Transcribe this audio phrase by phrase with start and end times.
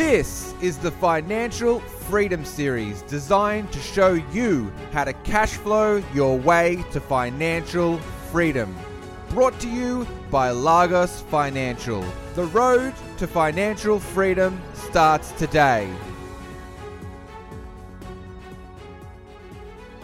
[0.00, 6.38] This is the Financial Freedom Series designed to show you how to cash flow your
[6.38, 7.98] way to financial
[8.32, 8.74] freedom.
[9.28, 12.02] Brought to you by Lagos Financial.
[12.34, 15.92] The road to financial freedom starts today.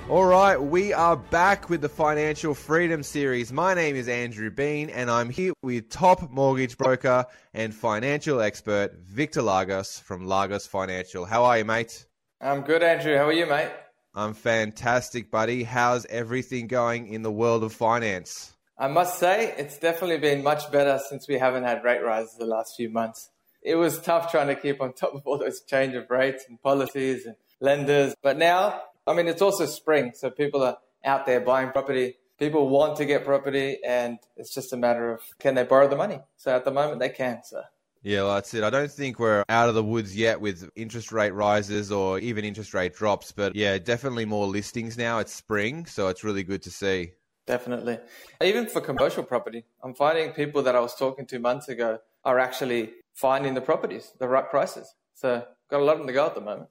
[0.08, 3.52] All right, we are back with the Financial Freedom Series.
[3.52, 8.94] My name is Andrew Bean, and I'm here with top mortgage broker and financial expert
[9.00, 11.24] Victor Lagos from Lagos Financial.
[11.24, 12.06] How are you, mate?
[12.40, 13.16] I'm good, Andrew.
[13.16, 13.72] How are you, mate?
[14.14, 15.64] I'm fantastic, buddy.
[15.64, 18.54] How's everything going in the world of finance?
[18.78, 22.46] I must say, it's definitely been much better since we haven't had rate rises the
[22.46, 23.30] last few months.
[23.60, 26.62] It was tough trying to keep on top of all those change of rates and
[26.62, 31.40] policies and lenders, but now I mean, it's also spring, so people are out there
[31.40, 32.16] buying property.
[32.38, 35.96] People want to get property, and it's just a matter of can they borrow the
[35.96, 36.20] money?
[36.36, 37.40] So at the moment, they can.
[37.44, 37.62] So.
[38.02, 38.62] Yeah, well, that's it.
[38.62, 42.44] I don't think we're out of the woods yet with interest rate rises or even
[42.44, 45.18] interest rate drops, but yeah, definitely more listings now.
[45.18, 47.12] It's spring, so it's really good to see.
[47.46, 47.98] Definitely.
[48.42, 52.38] Even for commercial property, I'm finding people that I was talking to months ago are
[52.38, 54.92] actually finding the properties, the right prices.
[55.14, 56.68] So got a lot on the go at the moment.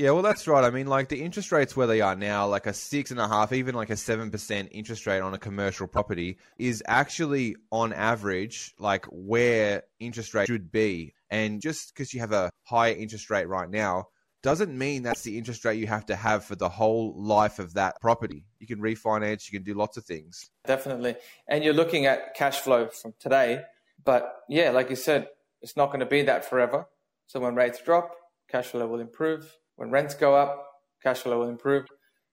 [0.00, 0.64] Yeah, well, that's right.
[0.64, 3.28] I mean, like the interest rates where they are now, like a six and a
[3.28, 7.92] half, even like a seven percent interest rate on a commercial property is actually on
[7.92, 11.12] average like where interest rate should be.
[11.28, 14.06] And just because you have a higher interest rate right now
[14.42, 17.74] doesn't mean that's the interest rate you have to have for the whole life of
[17.74, 18.46] that property.
[18.58, 20.48] You can refinance, you can do lots of things.
[20.66, 21.16] Definitely.
[21.46, 23.64] And you're looking at cash flow from today.
[24.02, 25.28] But yeah, like you said,
[25.60, 26.86] it's not going to be that forever.
[27.26, 28.14] So when rates drop,
[28.48, 30.66] cash flow will improve when rents go up,
[31.02, 31.86] cash flow will improve.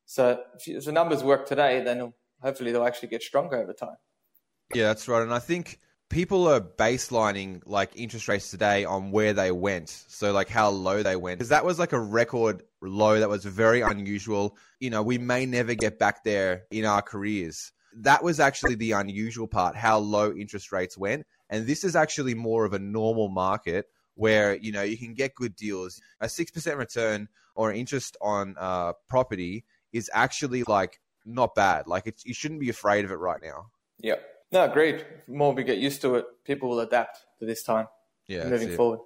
[0.06, 3.96] So if, the numbers work today, then hopefully they'll actually get stronger over time.
[4.76, 5.22] Yeah, that's right.
[5.22, 9.88] And I think people are baselining like interest rates today on where they went.
[9.88, 11.40] So like how low they went.
[11.40, 14.58] Because that was like a record low that was very unusual.
[14.82, 17.72] You know, we may never get back there in our careers.
[17.96, 21.26] That was actually the unusual part, how low interest rates went.
[21.50, 23.86] And this is actually more of a normal market
[24.18, 26.02] where you know you can get good deals.
[26.20, 29.64] A six percent return or interest on uh, property
[29.94, 31.88] is actually like not bad.
[31.88, 33.68] Like you shouldn't be afraid of it right now.
[34.00, 34.22] Yep.
[34.52, 35.06] No, great.
[35.28, 37.88] The more we get used to it, people will adapt to this time.
[38.28, 39.00] Yeah, moving forward.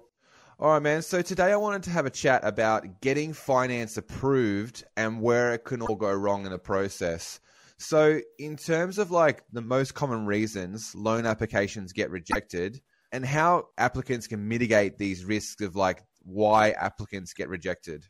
[0.58, 1.02] All right, man.
[1.02, 5.64] So today I wanted to have a chat about getting finance approved and where it
[5.64, 7.40] can all go wrong in the process.
[7.78, 12.80] So, in terms of like the most common reasons loan applications get rejected,
[13.12, 18.06] and how applicants can mitigate these risks of like why applicants get rejected?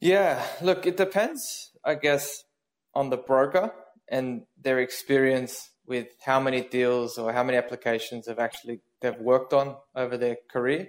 [0.00, 2.42] Yeah, look, it depends, I guess,
[2.94, 3.72] on the broker
[4.08, 9.52] and their experience with how many deals or how many applications have actually they've worked
[9.52, 10.88] on over their career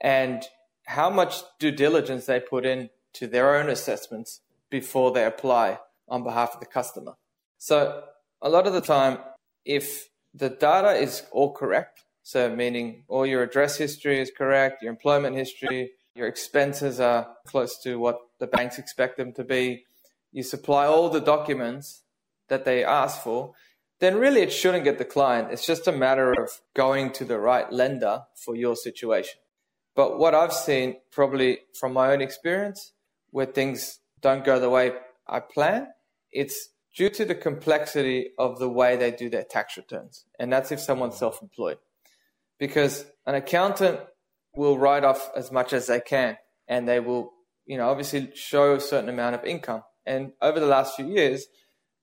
[0.00, 0.44] and
[0.86, 6.22] how much due diligence they put in to their own assessments before they apply on
[6.22, 7.14] behalf of the customer.
[7.58, 8.02] So
[8.42, 9.18] a lot of the time,
[9.64, 14.90] if the data is all correct, so, meaning all your address history is correct, your
[14.90, 19.84] employment history, your expenses are close to what the banks expect them to be,
[20.32, 22.02] you supply all the documents
[22.48, 23.52] that they ask for,
[24.00, 25.52] then really it shouldn't get declined.
[25.52, 29.38] It's just a matter of going to the right lender for your situation.
[29.94, 32.90] But what I've seen, probably from my own experience,
[33.30, 34.94] where things don't go the way
[35.28, 35.92] I plan,
[36.32, 40.24] it's due to the complexity of the way they do their tax returns.
[40.40, 41.78] And that's if someone's self employed
[42.58, 44.00] because an accountant
[44.54, 46.36] will write off as much as they can
[46.68, 47.32] and they will,
[47.66, 49.82] you know, obviously show a certain amount of income.
[50.04, 51.46] And over the last few years,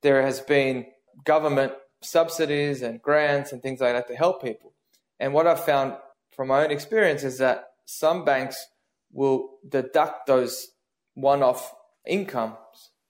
[0.02, 0.86] there has been
[1.24, 4.74] government subsidies and grants and things like that to help people.
[5.19, 5.96] And what I've found
[6.36, 8.68] from my own experience is that some banks
[9.12, 10.70] will deduct those
[11.14, 11.74] one off
[12.06, 12.58] incomes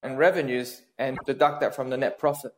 [0.01, 2.51] and revenues and deduct that from the net profit.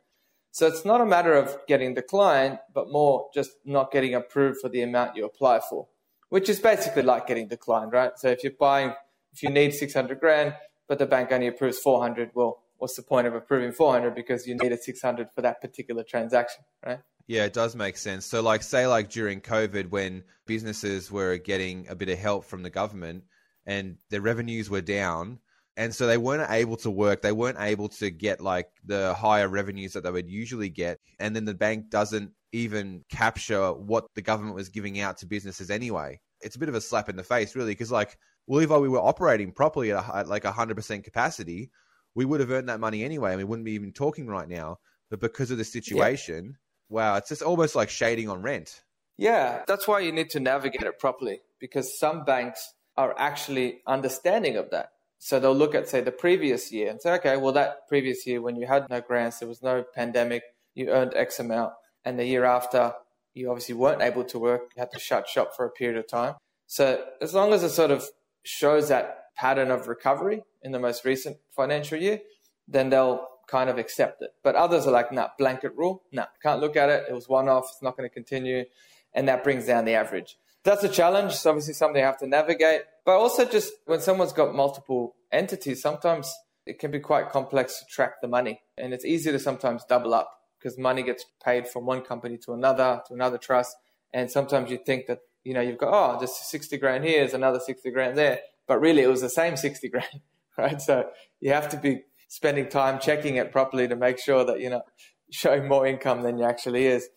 [0.55, 4.69] So it's not a matter of getting declined, but more just not getting approved for
[4.69, 5.89] the amount you apply for,
[6.29, 8.13] which is basically like getting declined, right?
[8.15, 8.93] So if you're buying,
[9.33, 10.55] if you need 600 grand,
[10.87, 14.55] but the bank only approves 400, well, what's the point of approving 400 because you
[14.55, 16.99] needed 600 for that particular transaction, right?
[17.27, 18.25] Yeah, it does make sense.
[18.25, 22.63] So, like, say, like during COVID, when businesses were getting a bit of help from
[22.63, 23.25] the government
[23.65, 25.39] and their revenues were down,
[25.77, 27.21] and so they weren't able to work.
[27.21, 30.99] They weren't able to get like the higher revenues that they would usually get.
[31.19, 35.69] And then the bank doesn't even capture what the government was giving out to businesses
[35.69, 36.19] anyway.
[36.41, 38.17] It's a bit of a slap in the face, really, because like,
[38.47, 41.71] well, if we were operating properly at, a, at like 100% capacity,
[42.13, 44.77] we would have earned that money anyway, and we wouldn't be even talking right now.
[45.09, 46.51] But because of the situation, yeah.
[46.89, 48.81] wow, it's just almost like shading on rent.
[49.17, 54.55] Yeah, that's why you need to navigate it properly because some banks are actually understanding
[54.57, 54.89] of that.
[55.17, 58.41] So they'll look at, say, the previous year and say, okay, well, that previous year
[58.41, 61.73] when you had no grants, there was no pandemic, you earned X amount.
[62.03, 62.93] And the year after,
[63.33, 66.07] you obviously weren't able to work, you had to shut shop for a period of
[66.07, 66.35] time.
[66.67, 68.05] So as long as it sort of
[68.43, 72.19] shows that pattern of recovery in the most recent financial year,
[72.67, 74.31] then they'll kind of accept it.
[74.43, 76.03] But others are like, nah, blanket rule.
[76.11, 77.05] Nah, can't look at it.
[77.09, 77.67] It was one off.
[77.71, 78.65] It's not going to continue.
[79.13, 80.37] And that brings down the average.
[80.65, 81.33] That's a challenge.
[81.33, 82.81] It's obviously something you have to navigate.
[83.05, 86.33] But also just when someone's got multiple entities, sometimes
[86.65, 88.61] it can be quite complex to track the money.
[88.75, 92.53] And it's easy to sometimes double up because money gets paid from one company to
[92.53, 93.77] another, to another trust.
[94.11, 97.35] And sometimes you think that, you know, you've got, oh, there's 60 grand here, there's
[97.35, 98.39] another 60 grand there.
[98.67, 100.21] But really it was the same 60 grand,
[100.57, 100.81] right?
[100.81, 101.07] So
[101.41, 104.85] you have to be spending time checking it properly to make sure that you're not
[105.29, 107.07] showing more income than you actually is.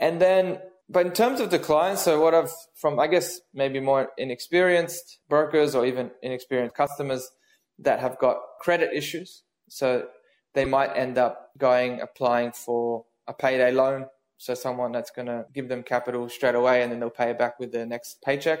[0.00, 3.80] And then, but in terms of the clients, so what I've from, I guess, maybe
[3.80, 7.28] more inexperienced brokers or even inexperienced customers
[7.78, 9.42] that have got credit issues.
[9.68, 10.06] So
[10.54, 14.06] they might end up going applying for a payday loan.
[14.38, 17.38] So someone that's going to give them capital straight away and then they'll pay it
[17.38, 18.60] back with their next paycheck.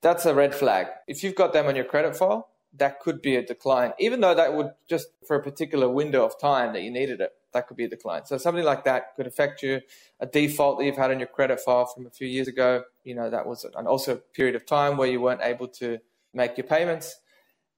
[0.00, 0.86] That's a red flag.
[1.08, 4.34] If you've got them on your credit file, that could be a decline, even though
[4.34, 7.76] that would just for a particular window of time that you needed it, that could
[7.76, 8.24] be a decline.
[8.26, 9.80] So something like that could affect you.
[10.20, 13.14] A default that you've had on your credit file from a few years ago, you
[13.14, 15.98] know, that was an also a period of time where you weren't able to
[16.34, 17.16] make your payments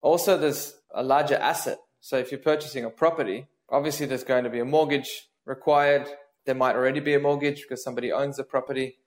[0.00, 1.78] Also, there's a larger asset.
[2.00, 6.06] So, if you're purchasing a property, Obviously, there's going to be a mortgage required.
[6.44, 8.98] There might already be a mortgage because somebody owns the property.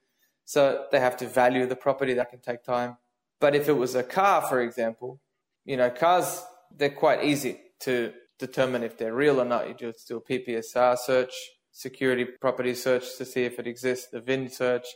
[0.43, 2.15] So they have to value the property.
[2.15, 2.97] That can take time.
[3.39, 5.19] But if it was a car, for example,
[5.65, 6.43] you know, cars,
[6.75, 9.67] they're quite easy to determine if they're real or not.
[9.67, 11.33] You just do a PPSR search,
[11.71, 14.87] security property search to see if it exists, the VIN search,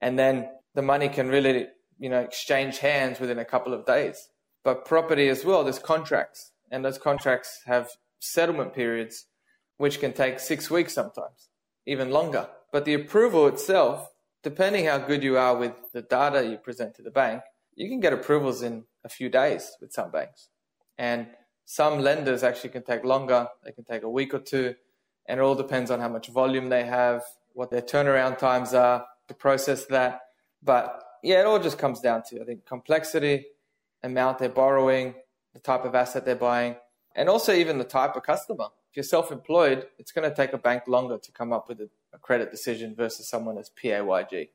[0.00, 1.66] and then the money can really,
[1.98, 4.28] you know, exchange hands within a couple of days.
[4.62, 7.88] But property as well, there's contracts, and those contracts have
[8.18, 9.26] settlement periods,
[9.78, 11.48] which can take six weeks sometimes,
[11.86, 12.48] even longer.
[12.72, 14.08] But the approval itself,
[14.42, 17.42] depending how good you are with the data you present to the bank,
[17.74, 20.48] you can get approvals in a few days with some banks.
[20.98, 21.28] And
[21.70, 24.74] some lenders actually can take longer, they can take a week or two,
[25.28, 27.22] and it all depends on how much volume they have,
[27.52, 30.22] what their turnaround times are to process that.
[30.64, 33.46] But yeah, it all just comes down to, I think, complexity,
[34.02, 35.14] amount they're borrowing,
[35.54, 36.74] the type of asset they're buying,
[37.14, 38.66] and also even the type of customer.
[38.90, 41.88] If you're self-employed, it's going to take a bank longer to come up with a,
[42.12, 44.48] a credit decision versus someone that's PAYG.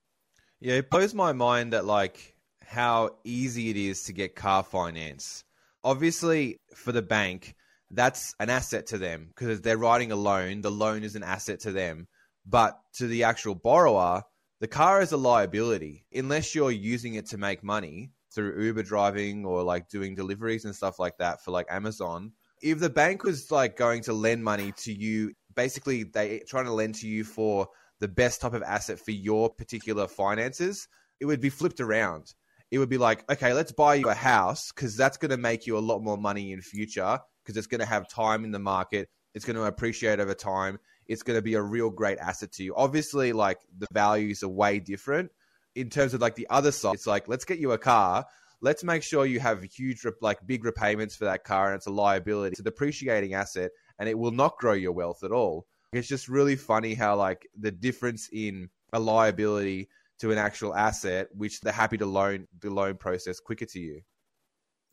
[0.60, 5.45] Yeah, it blows my mind that like how easy it is to get car finance.
[5.86, 7.56] Obviously, for the bank,
[7.92, 10.62] that's an asset to them because they're writing a loan.
[10.62, 12.08] The loan is an asset to them,
[12.46, 14.24] but to the actual borrower,
[14.60, 19.46] the car is a liability unless you're using it to make money through Uber driving
[19.46, 23.52] or like doing deliveries and stuff like that for like Amazon if the bank was
[23.52, 27.68] like going to lend money to you, basically they trying to lend to you for
[28.00, 30.88] the best type of asset for your particular finances,
[31.20, 32.34] it would be flipped around.
[32.72, 35.68] It would be like, okay, let's buy you a house because that's going to make
[35.68, 38.60] you a lot more money in future because it's going to have time in the
[38.60, 39.08] market.
[39.34, 40.80] It's going to appreciate over time.
[41.08, 42.74] It's going to be a real great asset to you.
[42.76, 45.32] Obviously, like the values are way different
[45.76, 46.96] in terms of like the other side.
[46.96, 48.26] It's like, let's get you a car
[48.62, 51.92] let's make sure you have huge, like big repayments for that car and it's a
[51.92, 52.54] liability.
[52.54, 55.68] It's a depreciating asset and it will not grow your wealth at all.
[55.94, 61.28] It's just really funny how like the difference in a liability to an actual asset,
[61.36, 64.02] which they're happy to loan the loan process quicker to you.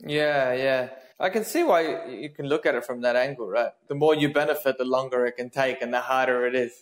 [0.01, 0.89] Yeah, yeah.
[1.21, 3.71] I can see why you can look at it from that angle, right?
[3.89, 6.73] The more you benefit, the longer it can take and the harder it is,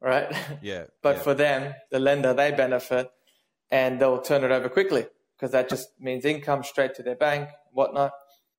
[0.00, 0.32] right?
[0.62, 0.84] Yeah.
[1.02, 1.22] but yeah.
[1.22, 3.10] for them, the lender, they benefit
[3.70, 7.48] and they'll turn it over quickly because that just means income straight to their bank,
[7.72, 8.12] whatnot.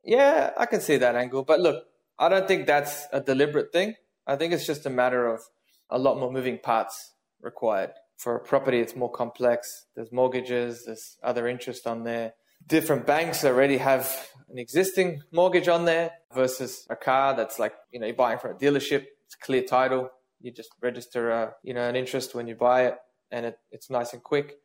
[0.03, 1.43] Yeah, I can see that angle.
[1.43, 1.85] But look,
[2.17, 3.95] I don't think that's a deliberate thing.
[4.27, 5.41] I think it's just a matter of
[5.89, 7.91] a lot more moving parts required.
[8.19, 9.87] For a property, it's more complex.
[9.95, 12.33] There's mortgages, there's other interest on there
[12.67, 17.99] different banks already have an existing mortgage on there versus a car that's like, you
[17.99, 20.09] know, you're buying from a dealership, it's clear title.
[20.41, 22.95] You just register, a, you know, an interest when you buy it
[23.31, 24.57] and it, it's nice and quick.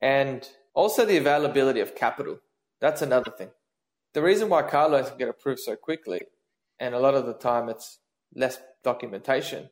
[0.00, 2.38] And also the availability of capital.
[2.80, 3.50] That's another thing.
[4.14, 6.22] The reason why car loans can get approved so quickly,
[6.80, 7.98] and a lot of the time it's
[8.34, 9.70] less documentation,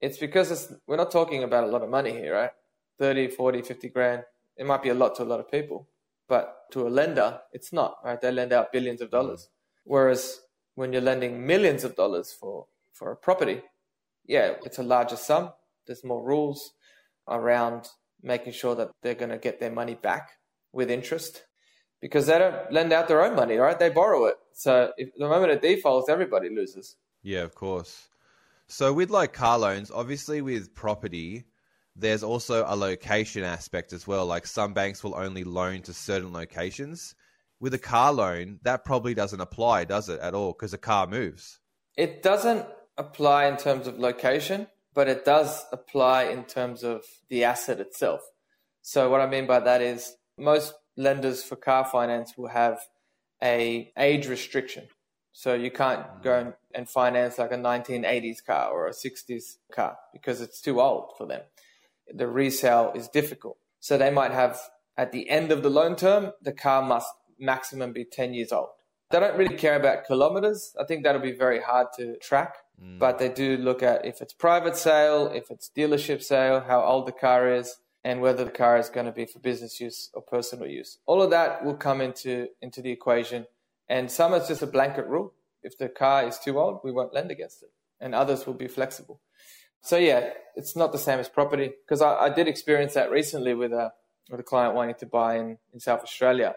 [0.00, 2.50] it's because it's, we're not talking about a lot of money here, right?
[2.98, 4.22] 30, 40, 50 grand.
[4.56, 5.88] It might be a lot to a lot of people
[6.28, 8.20] but to a lender, it's not, right?
[8.20, 9.44] They lend out billions of dollars.
[9.44, 9.92] Mm-hmm.
[9.92, 10.40] Whereas
[10.74, 13.62] when you're lending millions of dollars for, for a property,
[14.26, 15.50] yeah, it's a larger sum.
[15.86, 16.72] There's more rules
[17.26, 17.88] around
[18.22, 20.32] making sure that they're going to get their money back
[20.72, 21.44] with interest
[22.00, 23.78] because they don't lend out their own money, right?
[23.78, 24.36] They borrow it.
[24.52, 26.96] So if the moment it defaults, everybody loses.
[27.22, 28.08] Yeah, of course.
[28.66, 31.44] So with like car loans, obviously with property,
[31.98, 34.24] there's also a location aspect as well.
[34.24, 37.14] Like some banks will only loan to certain locations.
[37.60, 40.52] With a car loan, that probably doesn't apply, does it, at all?
[40.52, 41.58] Because a car moves.
[41.96, 47.42] It doesn't apply in terms of location, but it does apply in terms of the
[47.42, 48.20] asset itself.
[48.80, 52.78] So what I mean by that is most lenders for car finance will have
[53.42, 54.86] a age restriction.
[55.32, 56.22] So you can't mm.
[56.22, 61.12] go and finance like a 1980s car or a 60s car because it's too old
[61.16, 61.42] for them
[62.12, 63.58] the resale is difficult.
[63.80, 64.60] So they might have
[64.96, 68.68] at the end of the loan term, the car must maximum be 10 years old.
[69.10, 70.74] They don't really care about kilometers.
[70.78, 72.98] I think that'll be very hard to track, mm.
[72.98, 77.06] but they do look at if it's private sale, if it's dealership sale, how old
[77.06, 80.20] the car is, and whether the car is going to be for business use or
[80.20, 80.98] personal use.
[81.06, 83.46] All of that will come into, into the equation.
[83.88, 85.32] And some it's just a blanket rule.
[85.62, 87.70] If the car is too old, we won't lend against it.
[88.00, 89.20] And others will be flexible.
[89.82, 93.54] So yeah, it's not the same as property because I, I, did experience that recently
[93.54, 93.92] with a
[94.28, 96.56] with a client wanting to buy in, in South Australia,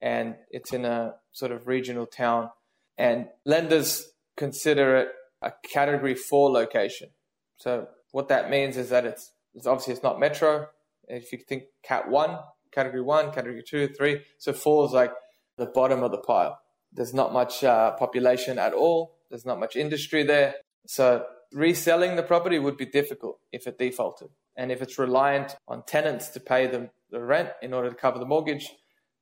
[0.00, 2.50] and it's in a sort of regional town,
[2.96, 5.08] and lenders consider it
[5.42, 7.10] a Category Four location.
[7.56, 10.68] So what that means is that it's, it's obviously it's not metro.
[11.08, 12.38] If you think Cat One,
[12.72, 15.12] Category One, Category Two, Three, so four is like
[15.58, 16.58] the bottom of the pile.
[16.92, 19.16] There's not much uh, population at all.
[19.28, 20.54] There's not much industry there.
[20.86, 24.28] So reselling the property would be difficult if it defaulted.
[24.56, 28.18] And if it's reliant on tenants to pay them the rent in order to cover
[28.18, 28.68] the mortgage,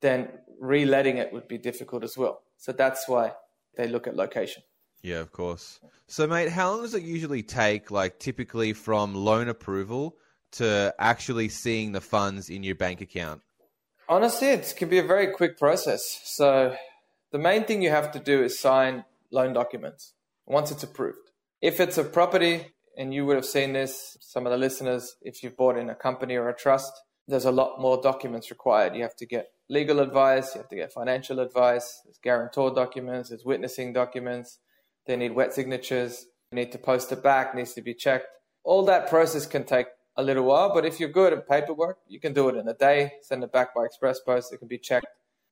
[0.01, 0.29] then
[0.61, 2.41] reletting it would be difficult as well.
[2.57, 3.33] So that's why
[3.77, 4.63] they look at location.
[5.03, 5.79] Yeah, of course.
[6.07, 10.15] So, mate, how long does it usually take, like typically from loan approval
[10.53, 13.41] to actually seeing the funds in your bank account?
[14.07, 16.21] Honestly, it can be a very quick process.
[16.23, 16.75] So,
[17.31, 20.13] the main thing you have to do is sign loan documents
[20.45, 21.22] once it's approved.
[21.63, 25.41] If it's a property, and you would have seen this, some of the listeners, if
[25.41, 26.91] you've bought in a company or a trust,
[27.25, 28.97] there's a lot more documents required.
[28.97, 33.29] You have to get legal advice, you have to get financial advice, there's guarantor documents,
[33.29, 34.59] there's witnessing documents,
[35.07, 38.27] they need wet signatures, you need to post it back, needs to be checked.
[38.65, 42.19] All that process can take a little while, but if you're good at paperwork, you
[42.19, 44.77] can do it in a day, send it back by express post, it can be
[44.77, 45.07] checked,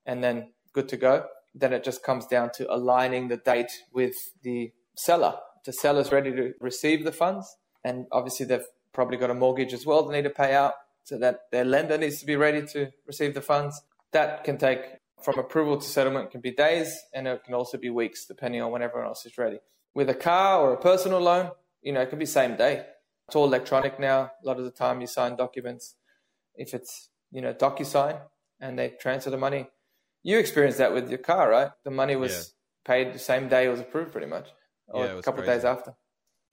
[0.05, 1.27] and then good to go.
[1.55, 6.31] Then it just comes down to aligning the date with the seller the seller's ready
[6.31, 10.23] to receive the funds, and obviously they've probably got a mortgage as well they need
[10.23, 13.81] to pay out, so that their lender needs to be ready to receive the funds.
[14.11, 14.81] That can take
[15.23, 18.71] from approval to settlement can be days, and it can also be weeks depending on
[18.71, 19.59] when everyone else is ready.
[19.93, 21.51] With a car or a personal loan,
[21.81, 22.85] you know, it can be same day.
[23.27, 24.31] It's all electronic now.
[24.43, 25.95] A lot of the time, you sign documents.
[26.55, 28.19] If it's you know DocuSign
[28.59, 29.67] and they transfer the money,
[30.23, 31.71] you experienced that with your car, right?
[31.83, 32.31] The money was
[32.87, 32.93] yeah.
[32.93, 34.49] paid the same day it was approved, pretty much
[34.93, 35.51] or yeah, a couple crazy.
[35.51, 35.93] of days after.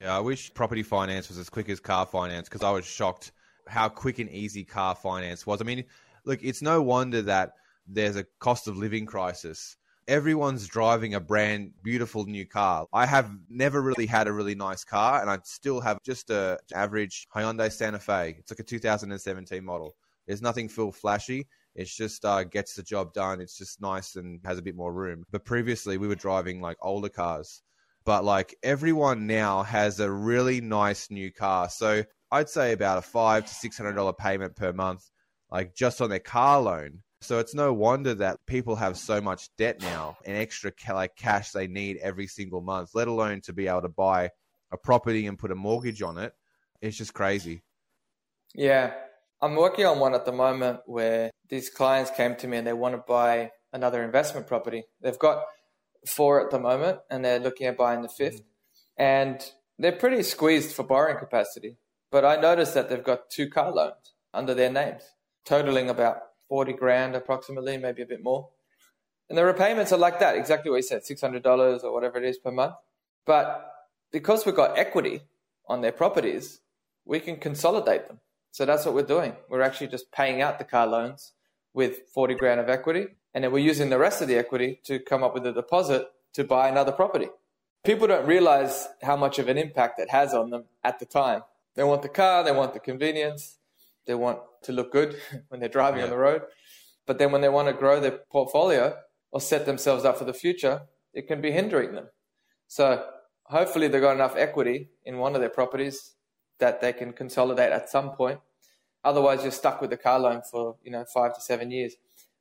[0.01, 3.31] Yeah, I wish property finance was as quick as car finance because I was shocked
[3.67, 5.61] how quick and easy car finance was.
[5.61, 5.83] I mean,
[6.25, 7.53] look, it's no wonder that
[7.87, 9.75] there's a cost of living crisis.
[10.07, 12.87] Everyone's driving a brand beautiful new car.
[12.93, 16.57] I have never really had a really nice car, and I still have just a
[16.73, 18.35] average Hyundai Santa Fe.
[18.39, 19.95] It's like a 2017 model.
[20.25, 23.41] There's nothing full flashy, It's just uh, gets the job done.
[23.41, 25.23] It's just nice and has a bit more room.
[25.31, 27.63] But previously, we were driving like older cars.
[28.05, 31.69] But like everyone now has a really nice new car.
[31.69, 35.03] So I'd say about a five to six hundred dollar payment per month,
[35.51, 37.01] like just on their car loan.
[37.21, 41.15] So it's no wonder that people have so much debt now and extra ca- like
[41.17, 44.29] cash they need every single month, let alone to be able to buy
[44.71, 46.33] a property and put a mortgage on it.
[46.81, 47.61] It's just crazy.
[48.55, 48.93] Yeah.
[49.41, 52.73] I'm working on one at the moment where these clients came to me and they
[52.73, 54.83] want to buy another investment property.
[55.01, 55.43] They've got
[56.07, 58.43] four at the moment and they're looking at buying the 5th mm-hmm.
[58.97, 59.41] And
[59.77, 61.77] they're pretty squeezed for borrowing capacity.
[62.11, 65.03] But I noticed that they've got two car loans under their names,
[65.45, 66.17] totaling about
[66.49, 68.49] 40 grand approximately, maybe a bit more.
[69.29, 72.37] And the repayments are like that, exactly what you said, $600 or whatever it is
[72.37, 72.73] per month.
[73.25, 73.71] But
[74.11, 75.21] because we've got equity
[75.67, 76.59] on their properties,
[77.05, 78.19] we can consolidate them.
[78.51, 79.33] So that's what we're doing.
[79.47, 81.33] We're actually just paying out the car loans
[81.73, 83.07] with 40 grand of equity.
[83.33, 86.07] And then we're using the rest of the equity to come up with a deposit
[86.33, 87.27] to buy another property.
[87.85, 91.43] People don't realize how much of an impact it has on them at the time.
[91.75, 93.57] They want the car, they want the convenience,
[94.05, 95.15] they want to look good
[95.47, 96.05] when they're driving yeah.
[96.05, 96.41] on the road.
[97.05, 98.95] But then when they want to grow their portfolio
[99.31, 100.81] or set themselves up for the future,
[101.13, 102.07] it can be hindering them.
[102.67, 103.05] So
[103.45, 106.13] hopefully they've got enough equity in one of their properties
[106.59, 108.39] that they can consolidate at some point.
[109.03, 111.95] Otherwise, you're stuck with the car loan for you know five to seven years.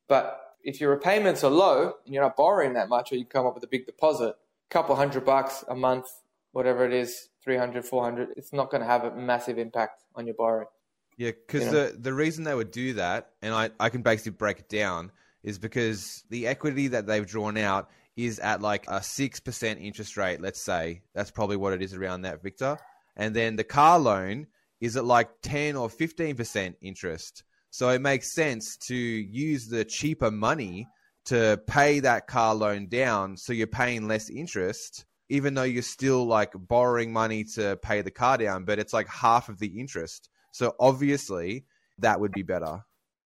[0.09, 3.47] But if your repayments are low and you're not borrowing that much, or you come
[3.47, 6.07] up with a big deposit, a couple hundred bucks a month,
[6.53, 10.35] whatever it is, 300, 400, it's not going to have a massive impact on your
[10.35, 10.67] borrowing.
[11.17, 11.87] Yeah, because you know?
[11.87, 15.11] the, the reason they would do that, and I, I can basically break it down,
[15.43, 20.41] is because the equity that they've drawn out is at like a 6% interest rate,
[20.41, 21.03] let's say.
[21.15, 22.79] That's probably what it is around that, Victor.
[23.17, 24.47] And then the car loan
[24.81, 27.45] is at like 10 or 15% interest.
[27.71, 30.87] So it makes sense to use the cheaper money
[31.27, 36.25] to pay that car loan down so you're paying less interest even though you're still
[36.25, 40.31] like borrowing money to pay the car down but it's like half of the interest
[40.53, 41.67] so obviously
[41.99, 42.85] that would be better.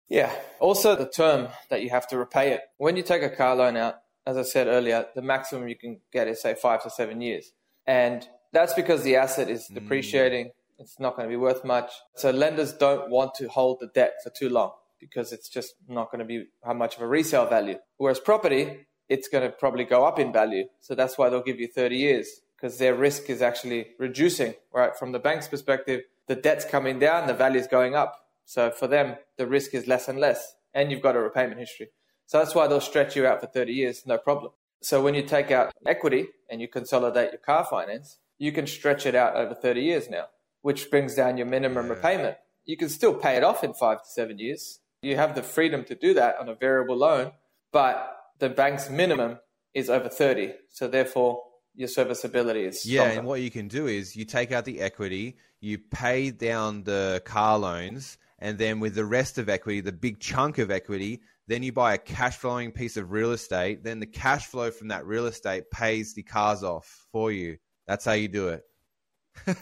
[0.09, 0.33] Yeah.
[0.59, 2.63] Also, the term that you have to repay it.
[2.79, 6.01] When you take a car loan out, as I said earlier, the maximum you can
[6.13, 7.53] get is, say, five to seven years.
[7.87, 9.75] And that's because the asset is mm.
[9.75, 10.47] depreciating.
[10.47, 10.53] Mm.
[10.81, 11.93] It's not going to be worth much.
[12.17, 16.11] So lenders don't want to hold the debt for too long because it's just not
[16.11, 17.77] going to be how much of a resale value.
[17.99, 20.65] Whereas property, it's going to probably go up in value.
[20.81, 24.97] So that's why they'll give you 30 years because their risk is actually reducing, right?
[24.97, 28.15] From the bank's perspective, the debt's coming down, the value is going up.
[28.45, 31.89] So for them, the risk is less and less, and you've got a repayment history.
[32.27, 34.53] So that's why they'll stretch you out for 30 years, no problem.
[34.83, 39.07] So when you take out equity and you consolidate your car finance, you can stretch
[39.07, 40.27] it out over 30 years now,
[40.63, 41.93] which brings down your minimum yeah.
[41.93, 42.37] repayment.
[42.65, 44.81] You can still pay it off in five to seven years.
[45.03, 47.33] You have the freedom to do that on a variable loan,
[47.73, 49.39] but the bank's minimum
[49.73, 50.53] is over 30.
[50.69, 51.43] So therefore,
[51.75, 55.37] your serviceability is yeah and what you can do is you take out the equity
[55.61, 60.19] you pay down the car loans and then with the rest of equity the big
[60.19, 64.07] chunk of equity then you buy a cash flowing piece of real estate then the
[64.07, 68.29] cash flow from that real estate pays the cars off for you that's how you
[68.29, 68.65] do it
[69.47, 69.55] so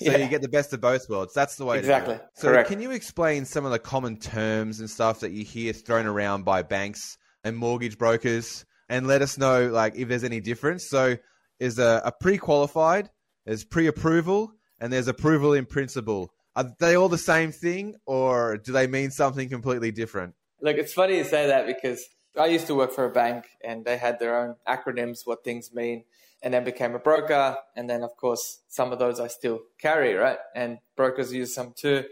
[0.00, 0.16] yeah.
[0.16, 2.68] you get the best of both worlds that's the way exactly so Correct.
[2.68, 6.44] can you explain some of the common terms and stuff that you hear thrown around
[6.44, 10.88] by banks and mortgage brokers and let us know like if there's any difference.
[10.88, 11.16] So
[11.60, 13.10] is a, a pre-qualified,
[13.46, 16.32] there's pre-approval, and there's approval in principle.
[16.56, 20.34] Are they all the same thing, or do they mean something completely different?
[20.60, 22.04] Look, it's funny you say that because
[22.38, 25.72] I used to work for a bank, and they had their own acronyms, what things
[25.72, 26.04] mean,
[26.44, 30.14] and then became a broker, and then of course some of those I still carry,
[30.14, 30.38] right?
[30.54, 32.04] And brokers use some too.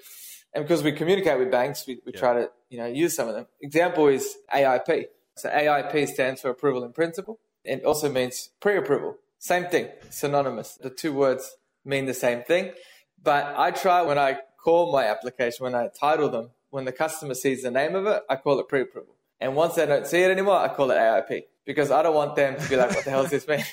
[0.54, 2.18] And because we communicate with banks, we, we yeah.
[2.18, 3.46] try to you know use some of them.
[3.60, 5.04] Example is AIP.
[5.36, 7.38] So AIP stands for approval in principle.
[7.64, 9.16] and also means pre-approval.
[9.38, 10.78] Same thing, synonymous.
[10.80, 12.72] The two words mean the same thing.
[13.22, 17.34] But I try when I call my application, when I title them, when the customer
[17.34, 19.14] sees the name of it, I call it pre-approval.
[19.42, 22.36] And once they don't see it anymore, I call it AIP because I don't want
[22.36, 23.64] them to be like, what the hell is this mean?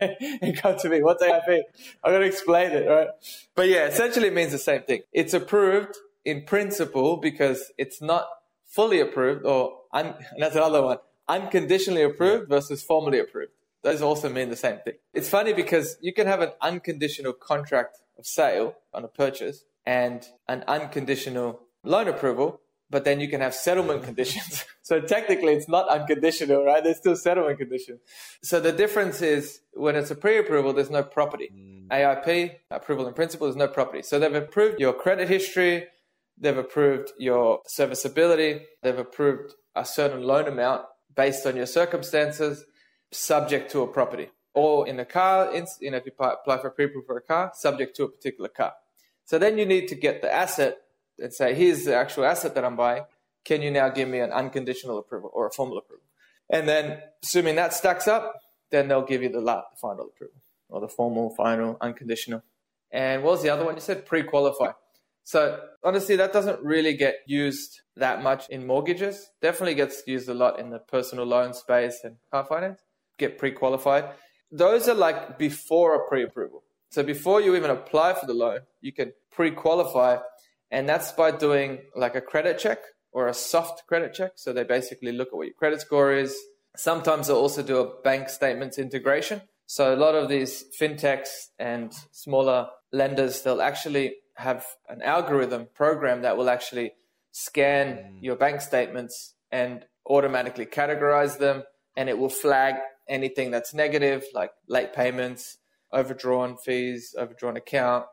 [0.42, 1.62] and come to me, what's AIP?
[2.04, 3.08] I'm going to explain it, right?
[3.54, 5.02] But yeah, essentially it means the same thing.
[5.12, 8.26] It's approved in principle because it's not
[8.74, 14.50] fully approved or un- that's another one unconditionally approved versus formally approved those also mean
[14.50, 19.04] the same thing it's funny because you can have an unconditional contract of sale on
[19.04, 22.60] a purchase and an unconditional loan approval
[22.94, 27.16] but then you can have settlement conditions so technically it's not unconditional right there's still
[27.16, 28.00] settlement conditions
[28.42, 31.86] so the difference is when it's a pre-approval there's no property mm.
[31.92, 35.86] aip approval in principle there's no property so they've approved your credit history
[36.38, 42.64] they've approved your serviceability, they've approved a certain loan amount based on your circumstances,
[43.12, 44.28] subject to a property.
[44.54, 47.52] Or in a car, you know, if you apply for a pre-approval for a car,
[47.54, 48.72] subject to a particular car.
[49.24, 50.78] So then you need to get the asset
[51.18, 53.04] and say, here's the actual asset that I'm buying.
[53.44, 56.04] Can you now give me an unconditional approval or a formal approval?
[56.50, 58.34] And then, assuming that stacks up,
[58.70, 59.40] then they'll give you the,
[59.80, 62.42] final approval or the formal, final, unconditional.
[62.90, 64.06] And what was the other one you said?
[64.06, 64.72] Pre-qualify.
[65.24, 69.30] So honestly, that doesn't really get used that much in mortgages.
[69.40, 72.80] Definitely gets used a lot in the personal loan space and car finance.
[73.18, 74.10] Get pre-qualified.
[74.52, 76.62] Those are like before a pre-approval.
[76.90, 80.18] So before you even apply for the loan, you can pre-qualify,
[80.70, 82.78] and that's by doing like a credit check
[83.12, 84.32] or a soft credit check.
[84.36, 86.36] So they basically look at what your credit score is.
[86.76, 89.42] Sometimes they'll also do a bank statements integration.
[89.66, 96.22] So a lot of these fintechs and smaller lenders, they'll actually have an algorithm program
[96.22, 96.92] that will actually
[97.30, 98.18] scan mm.
[98.20, 101.62] your bank statements and automatically categorize them
[101.96, 102.74] and it will flag
[103.08, 105.58] anything that's negative like late payments
[105.92, 108.04] overdrawn fees overdrawn account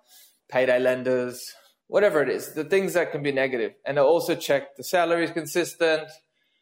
[0.50, 1.54] payday lenders
[1.95, 5.25] whatever it is the things that can be negative and it'll also check the salary
[5.25, 6.08] is consistent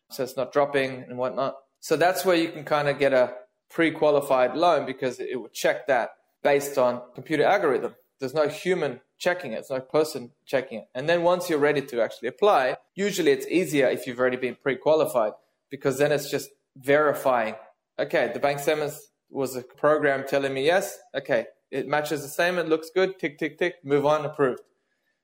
[0.10, 3.34] so it's not dropping and whatnot so that's where you can kind of get a
[3.70, 6.10] pre-qualified loan because it will check that
[6.44, 9.60] based on computer algorithm there's no human checking it.
[9.60, 10.86] It's no person checking it.
[10.96, 14.58] And then once you're ready to actually apply, usually it's easier if you've already been
[14.62, 15.34] pre-qualified
[15.70, 17.56] because then it's just verifying.
[18.00, 18.94] Okay, the bank statement
[19.30, 20.98] was a program telling me yes.
[21.16, 22.58] Okay, it matches the same.
[22.58, 23.20] It looks good.
[23.20, 23.76] Tick, tick, tick.
[23.84, 24.26] Move on.
[24.26, 24.62] Approved.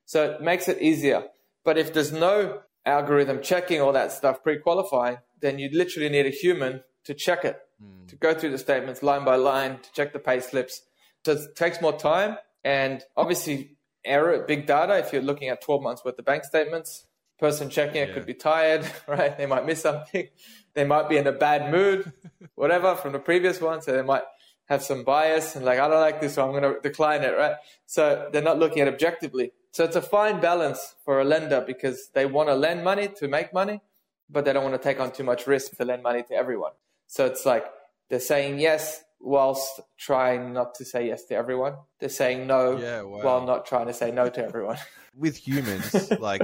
[0.06, 1.24] So it makes it easier.
[1.64, 6.30] But if there's no algorithm checking all that stuff pre-qualifying, then you literally need a
[6.30, 8.08] human to check it, mm.
[8.08, 10.82] to go through the statements line by line, to check the pay slips.
[11.24, 12.36] So it takes more time.
[12.64, 17.06] And obviously, error, big data, if you're looking at 12 months worth of bank statements,
[17.38, 18.14] person checking it yeah.
[18.14, 19.36] could be tired, right?
[19.36, 20.28] They might miss something.
[20.74, 22.12] They might be in a bad mood,
[22.54, 23.82] whatever from the previous one.
[23.82, 24.22] So they might
[24.66, 27.36] have some bias and like, I don't like this, so I'm going to decline it,
[27.36, 27.54] right?
[27.86, 29.52] So they're not looking at objectively.
[29.76, 33.28] So it's a fine balance for a lender because they want to lend money to
[33.28, 33.82] make money,
[34.30, 36.72] but they don't want to take on too much risk to lend money to everyone.
[37.06, 37.66] So it's like
[38.08, 41.74] they're saying yes whilst trying not to say yes to everyone.
[42.00, 43.22] They're saying no yeah, wow.
[43.22, 44.78] while not trying to say no to everyone.
[45.14, 46.40] With humans, like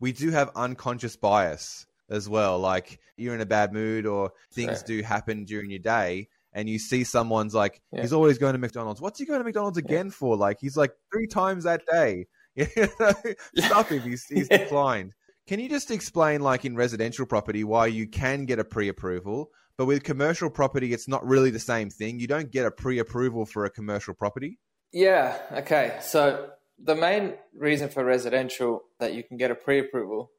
[0.00, 2.58] we do have unconscious bias as well.
[2.58, 6.78] Like you're in a bad mood or things do happen during your day and you
[6.78, 8.00] see someone's like, yeah.
[8.00, 9.02] he's always going to McDonald's.
[9.02, 10.34] What's he going to McDonald's again for?
[10.34, 12.26] Like he's like three times that day.
[13.56, 14.02] Stop him.
[14.02, 15.12] He's, he's declined.
[15.46, 19.86] Can you just explain, like in residential property, why you can get a pre-approval, but
[19.86, 22.20] with commercial property, it's not really the same thing.
[22.20, 24.58] You don't get a pre approval for a commercial property.
[24.92, 25.38] Yeah.
[25.52, 25.98] Okay.
[26.02, 30.30] So the main reason for residential that you can get a pre approval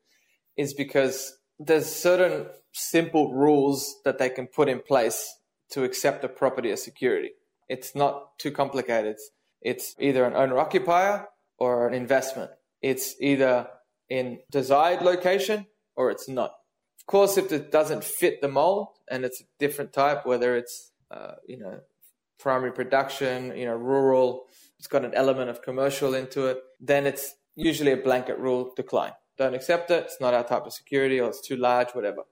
[0.57, 5.33] is because there's certain simple rules that they can put in place
[5.71, 7.31] to accept a property as security.
[7.67, 9.17] It's not too complicated.
[9.61, 11.27] It's either an owner occupier
[11.61, 12.49] or an investment.
[12.81, 13.67] It's either
[14.09, 16.53] in desired location or it's not.
[16.99, 20.91] Of course, if it doesn't fit the mold and it's a different type, whether it's
[21.11, 21.81] uh, you know
[22.39, 24.47] primary production, you know rural,
[24.79, 29.13] it's got an element of commercial into it, then it's usually a blanket rule decline.
[29.37, 30.05] Don't accept it.
[30.05, 32.23] It's not our type of security, or it's too large, whatever.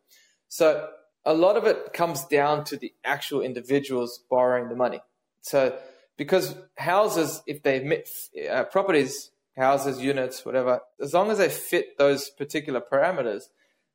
[0.48, 0.88] So
[1.24, 5.02] a lot of it comes down to the actual individuals borrowing the money.
[5.42, 5.78] So
[6.20, 8.04] because houses, if they
[8.52, 13.44] uh, properties, houses, units, whatever, as long as they fit those particular parameters,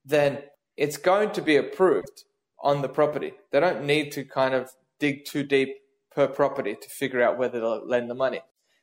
[0.06, 0.38] then
[0.74, 2.24] it's going to be approved
[2.62, 3.34] on the property.
[3.52, 5.76] They don't need to kind of dig too deep
[6.14, 8.40] per property to figure out whether to lend the money.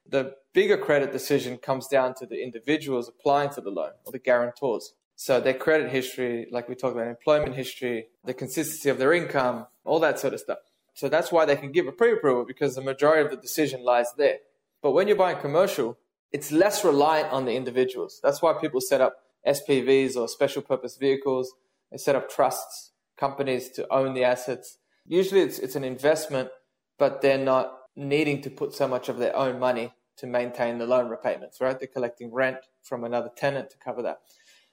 [0.08, 4.20] The bigger credit decision comes down to the individuals applying for the loan or the
[4.20, 4.94] guarantors.
[5.16, 9.66] So their credit history, like we talked about, employment history, the consistency of their income,
[9.84, 10.60] all that sort of stuff.
[10.94, 14.14] So that's why they can give a pre-approval because the majority of the decision lies
[14.18, 14.38] there.
[14.82, 15.98] But when you're buying commercial,
[16.32, 18.20] it's less reliant on the individuals.
[18.24, 21.54] That's why people set up SPVs or special purpose vehicles
[21.92, 24.78] they set up trusts, companies to own the assets.
[25.06, 26.50] Usually it's, it's an investment,
[26.98, 30.88] but they're not needing to put so much of their own money to maintain the
[30.88, 31.78] loan repayments, right?
[31.78, 34.20] They're collecting rent from another tenant to cover that.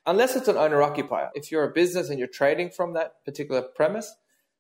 [0.06, 1.30] Unless it's an owner occupier.
[1.34, 4.14] If you're a business and you're trading from that particular premise,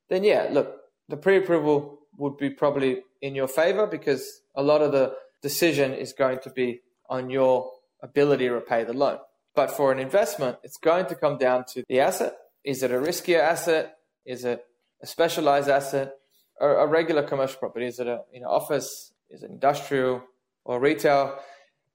[0.08, 4.82] then yeah, look, the pre approval would be probably in your favor because a lot
[4.82, 7.70] of the decision is going to be on your
[8.02, 9.18] ability to repay the loan.
[9.54, 12.96] But for an investment, it's going to come down to the asset is it a
[12.96, 13.96] riskier asset?
[14.26, 14.62] Is it
[15.02, 16.12] a specialized asset?
[16.60, 17.86] Or a regular commercial property?
[17.86, 19.12] Is it an you know office?
[19.30, 20.22] Is it industrial
[20.64, 21.38] or retail?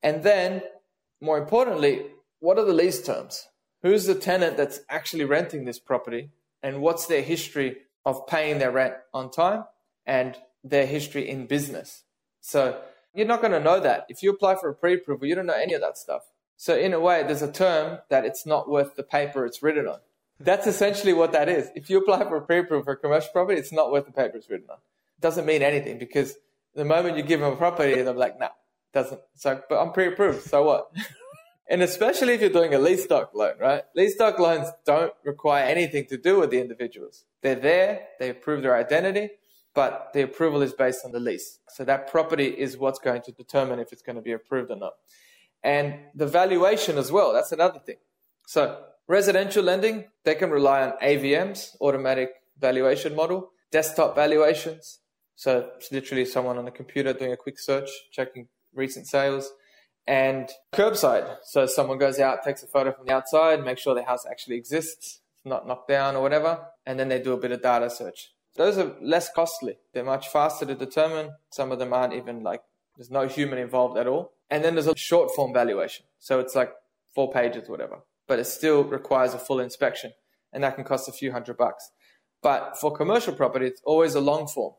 [0.02, 0.63] And then,
[1.21, 2.08] more importantly,
[2.39, 3.47] what are the lease terms?
[3.84, 6.32] Who's the tenant that's actually renting this property?
[6.62, 9.65] And what's their history of paying their rent on time
[10.05, 12.03] and their history in business?
[12.41, 12.79] So
[13.13, 14.05] you're not going to know that.
[14.09, 16.23] If you apply for a pre approval, you don't know any of that stuff.
[16.57, 19.87] So, in a way, there's a term that it's not worth the paper it's written
[19.87, 19.99] on.
[20.39, 21.69] That's essentially what that is.
[21.75, 24.11] If you apply for a pre approval for a commercial property, it's not worth the
[24.11, 24.77] paper it's written on.
[25.17, 26.35] It doesn't mean anything because
[26.75, 28.49] the moment you give them a property, they're like, nah,
[28.93, 29.21] doesn't.
[29.35, 30.43] So, but I'm pre approved.
[30.43, 30.91] So what?
[31.69, 33.83] and especially if you're doing a lease doc loan, right?
[33.95, 37.25] Lease doc loans don't require anything to do with the individuals.
[37.43, 39.29] They're there, they approve their identity,
[39.75, 41.60] but the approval is based on the lease.
[41.69, 44.77] So that property is what's going to determine if it's going to be approved or
[44.77, 44.93] not.
[45.63, 47.97] And the valuation as well, that's another thing.
[48.47, 54.99] So residential lending, they can rely on AVMs, automatic valuation model, desktop valuations.
[55.36, 59.51] So it's literally someone on a computer doing a quick search, checking recent sales
[60.06, 61.38] and curbside.
[61.43, 64.58] So someone goes out, takes a photo from the outside, make sure the house actually
[64.58, 67.89] exists, it's not knocked down or whatever, and then they do a bit of data
[67.89, 68.31] search.
[68.55, 69.77] Those are less costly.
[69.93, 71.31] They're much faster to determine.
[71.51, 72.61] Some of them aren't even like,
[72.97, 74.33] there's no human involved at all.
[74.49, 76.05] And then there's a short form valuation.
[76.19, 76.71] So it's like
[77.15, 80.11] four pages, whatever, but it still requires a full inspection
[80.53, 81.89] and that can cost a few hundred bucks.
[82.41, 84.73] But for commercial property, it's always a long form,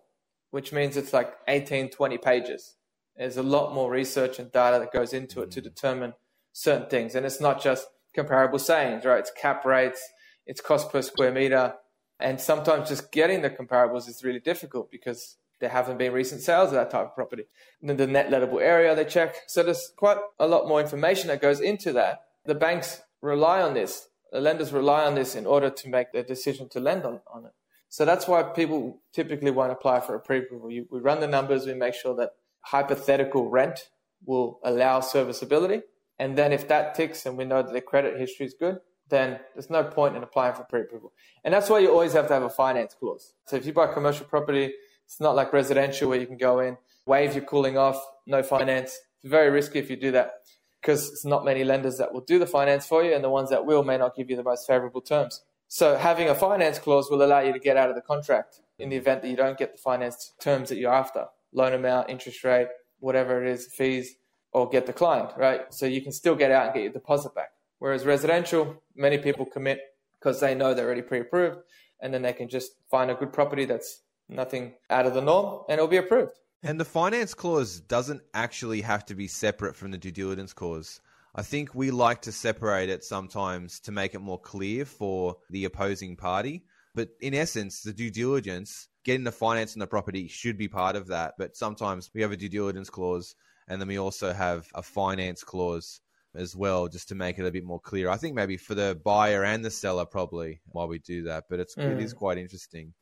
[0.50, 2.76] which means it's like 18, 20 pages.
[3.16, 5.68] There's a lot more research and data that goes into it to mm-hmm.
[5.68, 6.14] determine
[6.52, 7.14] certain things.
[7.14, 9.18] And it's not just comparable sayings, right?
[9.18, 10.02] It's cap rates,
[10.46, 11.74] it's cost per square meter,
[12.20, 16.68] and sometimes just getting the comparables is really difficult because there haven't been recent sales
[16.68, 17.44] of that type of property.
[17.81, 19.37] And then the net lettable area they check.
[19.46, 22.24] So there's quite a lot more information that goes into that.
[22.44, 24.09] The banks rely on this.
[24.33, 27.46] The lenders rely on this in order to make their decision to lend on, on
[27.46, 27.53] it.
[27.88, 30.66] So that's why people typically won't apply for a pre-approval.
[30.66, 32.31] We run the numbers, we make sure that
[32.62, 33.88] hypothetical rent
[34.27, 35.83] will allow serviceability.
[36.18, 39.40] And then if that ticks and we know that the credit history is good, then
[39.54, 41.12] there's no point in applying for pre-approval.
[41.44, 43.34] And that's why you always have to have a finance clause.
[43.46, 44.72] So if you buy commercial property,
[45.04, 48.98] it's not like residential where you can go in, waive your cooling off, no finance.
[49.22, 50.32] It's very risky if you do that
[50.80, 53.50] because it's not many lenders that will do the finance for you and the ones
[53.50, 55.42] that will may not give you the most favorable terms.
[55.68, 58.90] So having a finance clause will allow you to get out of the contract in
[58.90, 61.26] the event that you don't get the finance terms that you're after.
[61.52, 62.68] Loan amount, interest rate,
[63.00, 64.16] whatever it is, fees,
[64.52, 65.72] or get declined, right?
[65.72, 67.53] So you can still get out and get your deposit back.
[67.78, 69.80] Whereas residential, many people commit
[70.18, 71.58] because they know they're already pre-approved,
[72.00, 75.64] and then they can just find a good property that's nothing out of the norm,
[75.68, 76.38] and it'll be approved.
[76.62, 81.00] And the finance clause doesn't actually have to be separate from the due diligence clause.
[81.34, 85.66] I think we like to separate it sometimes to make it more clear for the
[85.66, 86.64] opposing party.
[86.94, 90.96] But in essence, the due diligence, getting the finance on the property should be part
[90.96, 91.34] of that.
[91.37, 93.34] But sometimes we have a due diligence clause
[93.68, 96.00] and then we also have a finance clause
[96.35, 98.09] as well, just to make it a bit more clear.
[98.09, 101.61] I think maybe for the buyer and the seller, probably while we do that, but
[101.61, 101.90] it's mm.
[101.90, 102.92] it is quite interesting.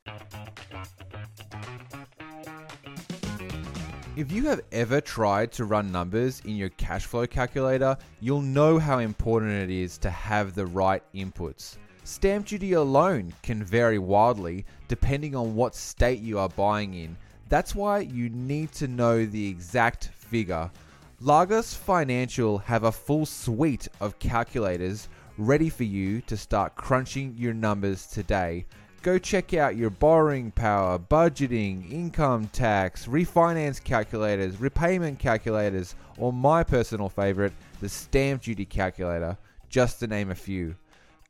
[4.14, 8.79] If you have ever tried to run numbers in your cash flow calculator, you'll know
[8.79, 11.79] how important it is to have the right inputs.
[12.05, 17.16] Stamp duty alone can vary wildly depending on what state you are buying in.
[17.49, 20.71] That's why you need to know the exact figure
[21.24, 25.08] Lagos Financial have a full suite of calculators
[25.38, 28.66] ready for you to start crunching your numbers today.
[29.02, 36.64] Go check out your borrowing power, budgeting, income tax, refinance calculators, repayment calculators, or my
[36.64, 40.74] personal favorite, the stamp duty calculator, just to name a few.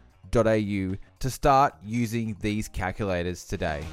[1.20, 3.84] to start using these calculators today.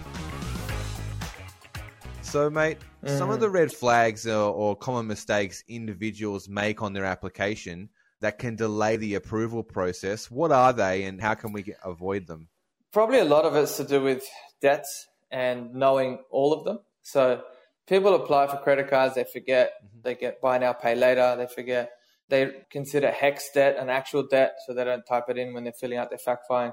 [2.22, 3.16] So, mate, mm.
[3.16, 3.54] some of the mm.
[3.54, 7.88] red flags or, or common mistakes individuals make on their application
[8.20, 12.26] that can delay the approval process, what are they and how can we get, avoid
[12.26, 12.48] them?
[12.92, 14.26] Probably a lot of it's to do with
[14.60, 16.80] debts and knowing all of them.
[17.02, 17.42] So,
[17.86, 20.00] people apply for credit cards, they forget, mm-hmm.
[20.02, 21.92] they get buy now, pay later, they forget
[22.28, 25.72] they consider HECS debt an actual debt, so they don't type it in when they're
[25.72, 26.72] filling out their fact find.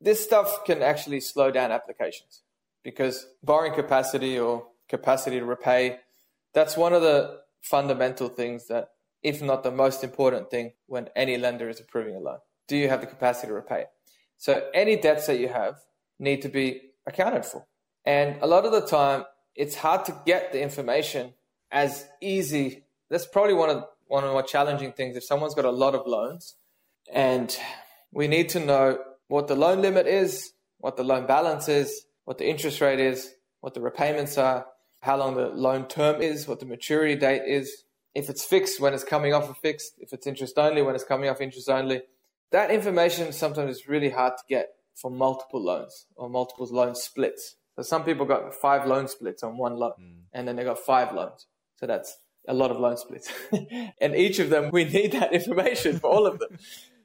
[0.00, 2.42] This stuff can actually slow down applications
[2.82, 5.98] because borrowing capacity or capacity to repay,
[6.54, 8.88] that's one of the fundamental things that,
[9.22, 12.38] if not the most important thing, when any lender is approving a loan.
[12.68, 13.88] Do you have the capacity to repay it?
[14.38, 15.76] So any debts that you have
[16.18, 17.66] need to be accounted for.
[18.04, 21.34] And a lot of the time, it's hard to get the information
[21.70, 22.84] as easy.
[23.10, 25.94] That's probably one of one of the more challenging things if someone's got a lot
[25.94, 26.56] of loans
[27.12, 27.56] and
[28.12, 32.38] we need to know what the loan limit is, what the loan balance is, what
[32.38, 34.66] the interest rate is, what the repayments are,
[35.00, 38.94] how long the loan term is, what the maturity date is, if it's fixed when
[38.94, 42.02] it's coming off of fixed, if it's interest only when it's coming off interest only.
[42.50, 47.56] That information sometimes is really hard to get for multiple loans or multiple loan splits.
[47.76, 50.20] So some people got five loan splits on one loan mm.
[50.32, 51.46] and then they got five loans.
[51.76, 52.16] So that's
[52.48, 53.32] a lot of loan splits.
[54.00, 56.58] and each of them, we need that information for all of them.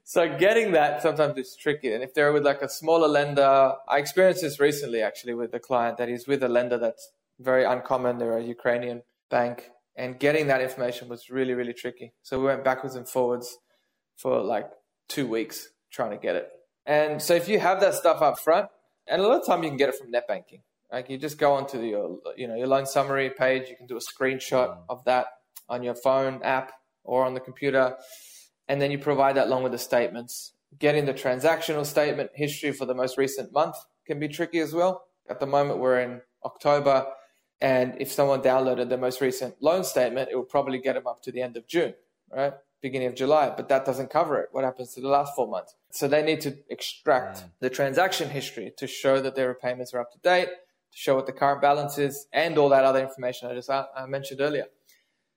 [0.04, 1.94] so getting that sometimes is tricky.
[1.94, 5.60] And if they're with like a smaller lender, I experienced this recently actually with a
[5.60, 8.18] client that is with a lender that's very uncommon.
[8.18, 12.14] They're a Ukrainian bank and getting that information was really, really tricky.
[12.22, 13.58] So we went backwards and forwards
[14.18, 14.70] for like
[15.10, 16.50] two weeks trying to get it.
[16.86, 18.68] And so if you have that stuff up front,
[19.08, 20.62] and a lot of time you can get it from net banking.
[20.92, 23.70] Like you just go onto the, your, you know, your loan summary page.
[23.70, 24.84] You can do a screenshot mm.
[24.90, 25.28] of that
[25.70, 26.74] on your phone app
[27.04, 27.96] or on the computer,
[28.68, 30.54] and then you provide that along with the statements.
[30.78, 33.76] Getting the transactional statement history for the most recent month
[34.06, 35.04] can be tricky as well.
[35.30, 37.08] At the moment, we're in October,
[37.60, 41.22] and if someone downloaded the most recent loan statement, it will probably get them up
[41.24, 41.94] to the end of June,
[42.32, 42.54] right?
[42.82, 44.50] Beginning of July, but that doesn't cover it.
[44.52, 45.76] What happens to the last four months?
[45.92, 47.50] So they need to extract mm.
[47.60, 50.50] the transaction history to show that their repayments are up to date,
[50.92, 53.86] to show what the current balance is, and all that other information I just uh,
[53.96, 54.66] I mentioned earlier.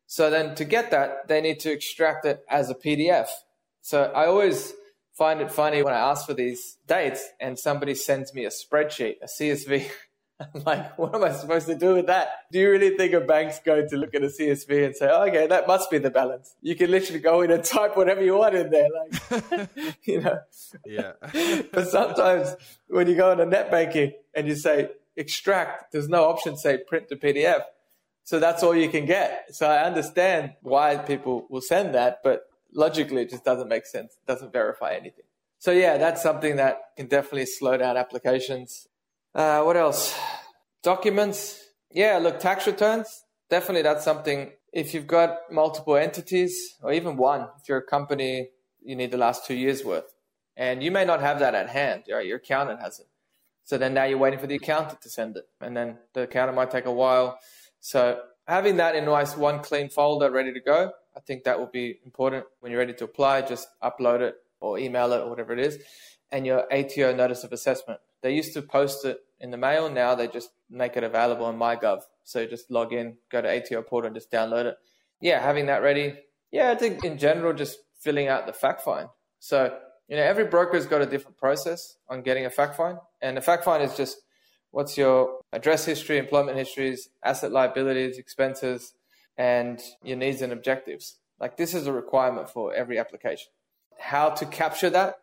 [0.06, 3.28] So then to get that, they need to extract it as a PDF.
[3.80, 4.74] So I always
[5.12, 9.16] find it funny when I ask for these dates and somebody sends me a spreadsheet,
[9.22, 9.90] a CSV
[10.40, 12.28] I'm like, what am I supposed to do with that?
[12.50, 15.26] Do you really think a bank's going to look at a CSV and say, oh,
[15.28, 16.54] okay, that must be the balance?
[16.60, 19.68] You can literally go in and type whatever you want in there, like,
[20.02, 20.38] you know.
[20.84, 21.12] Yeah.
[21.72, 22.56] but sometimes
[22.88, 27.08] when you go into net banking and you say extract, there's no option say print
[27.08, 27.62] to PDF.
[28.24, 29.54] So that's all you can get.
[29.54, 34.14] So I understand why people will send that, but logically it just doesn't make sense.
[34.14, 35.26] It doesn't verify anything.
[35.58, 38.88] So yeah, that's something that can definitely slow down applications.
[39.34, 40.14] Uh, what else?
[40.82, 41.60] Documents.
[41.90, 43.24] Yeah, look, tax returns.
[43.50, 44.52] Definitely, that's something.
[44.72, 48.48] If you've got multiple entities, or even one, if you're a company,
[48.82, 50.12] you need the last two years worth,
[50.56, 52.04] and you may not have that at hand.
[52.10, 52.26] Right?
[52.26, 53.06] Your accountant has it.
[53.64, 56.56] So then now you're waiting for the accountant to send it, and then the accountant
[56.56, 57.38] might take a while.
[57.80, 61.70] So having that in nice one clean folder ready to go, I think that will
[61.72, 63.42] be important when you're ready to apply.
[63.42, 65.78] Just upload it or email it or whatever it is,
[66.30, 68.00] and your ATO notice of assessment.
[68.22, 69.90] They used to post it in the mail.
[69.90, 72.02] Now they just make it available on MyGov.
[72.22, 74.76] So just log in, go to ATO portal, and just download it.
[75.20, 76.14] Yeah, having that ready.
[76.50, 79.08] Yeah, I think in general, just filling out the fact find.
[79.38, 83.36] So you know, every broker's got a different process on getting a fact find, and
[83.36, 84.18] the fact find is just
[84.70, 88.94] what's your address history, employment histories, asset liabilities, expenses,
[89.36, 91.18] and your needs and objectives.
[91.40, 93.50] Like this is a requirement for every application.
[93.98, 95.18] How to capture that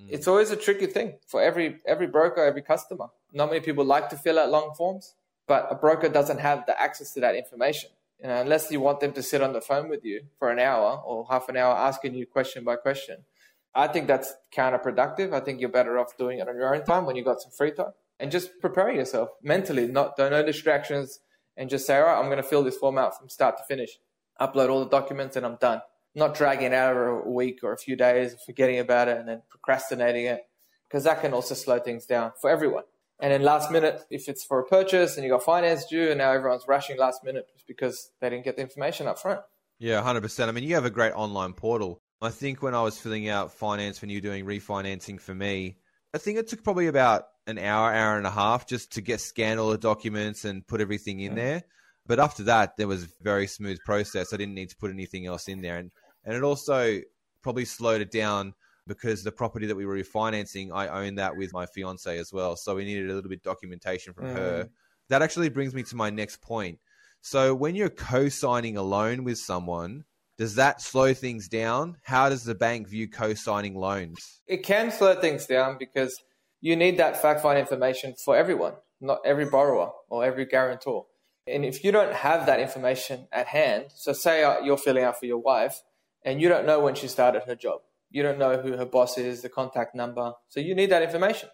[0.00, 0.06] Mm.
[0.10, 3.08] It's always a tricky thing for every every broker, every customer.
[3.32, 5.14] Not many people like to fill out long forms,
[5.46, 7.90] but a broker doesn't have the access to that information.
[8.20, 10.58] You know, unless you want them to sit on the phone with you for an
[10.58, 13.24] hour or half an hour asking you question by question.
[13.74, 15.32] I think that's counterproductive.
[15.32, 17.52] I think you're better off doing it on your own time when you've got some
[17.52, 21.20] free time and just preparing yourself mentally, not no distractions
[21.56, 23.64] and just say, all right, I'm going to fill this form out from start to
[23.64, 23.98] finish,
[24.40, 25.80] upload all the documents and I'm done
[26.14, 29.42] not dragging it out a week or a few days, forgetting about it, and then
[29.48, 30.42] procrastinating it,
[30.88, 32.84] because that can also slow things down for everyone.
[33.20, 36.18] And then last minute, if it's for a purchase and you got finance due, and
[36.18, 39.40] now everyone's rushing last minute just because they didn't get the information up front.
[39.78, 40.48] Yeah, hundred percent.
[40.48, 42.01] I mean, you have a great online portal.
[42.22, 45.76] I think when I was filling out finance when you were doing refinancing for me,
[46.14, 49.20] I think it took probably about an hour, hour and a half just to get
[49.20, 51.42] scan all the documents and put everything in yeah.
[51.42, 51.62] there.
[52.06, 54.32] But after that, there was a very smooth process.
[54.32, 55.78] I didn't need to put anything else in there.
[55.78, 55.90] And
[56.24, 57.00] and it also
[57.42, 58.54] probably slowed it down
[58.86, 62.56] because the property that we were refinancing, I own that with my fiance as well.
[62.56, 64.34] So we needed a little bit of documentation from mm.
[64.34, 64.68] her.
[65.08, 66.78] That actually brings me to my next point.
[67.20, 70.04] So when you're co-signing a loan with someone,
[70.38, 71.98] does that slow things down?
[72.02, 74.40] How does the bank view co-signing loans?
[74.46, 76.18] It can slow things down because
[76.60, 81.06] you need that fact find information for everyone, not every borrower or every guarantor.
[81.46, 85.18] And if you don't have that information at hand, so say uh, you're filling out
[85.18, 85.82] for your wife,
[86.24, 87.80] and you don't know when she started her job.
[88.10, 90.34] You don't know who her boss is, the contact number.
[90.48, 91.48] So you need that information.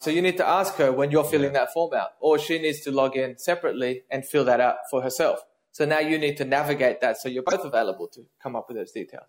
[0.00, 2.80] So you need to ask her when you're filling that form out, or she needs
[2.82, 5.40] to log in separately and fill that out for herself.
[5.74, 8.76] So now you need to navigate that so you're both available to come up with
[8.76, 9.26] those details.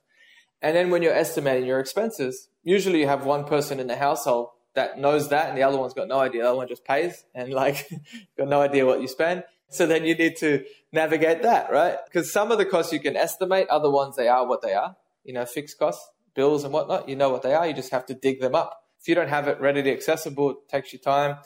[0.62, 4.50] And then when you're estimating your expenses, usually you have one person in the household
[4.76, 6.44] that knows that and the other one's got no idea.
[6.44, 7.90] The other one just pays and like
[8.38, 9.44] got no idea what you spend.
[9.70, 11.98] So then you need to navigate that, right?
[12.06, 14.96] Because some of the costs you can estimate, other ones they are what they are,
[15.24, 17.10] you know, fixed costs, bills and whatnot.
[17.10, 17.66] You know what they are.
[17.68, 18.84] You just have to dig them up.
[19.02, 21.38] If you don't have it readily accessible, it takes you time.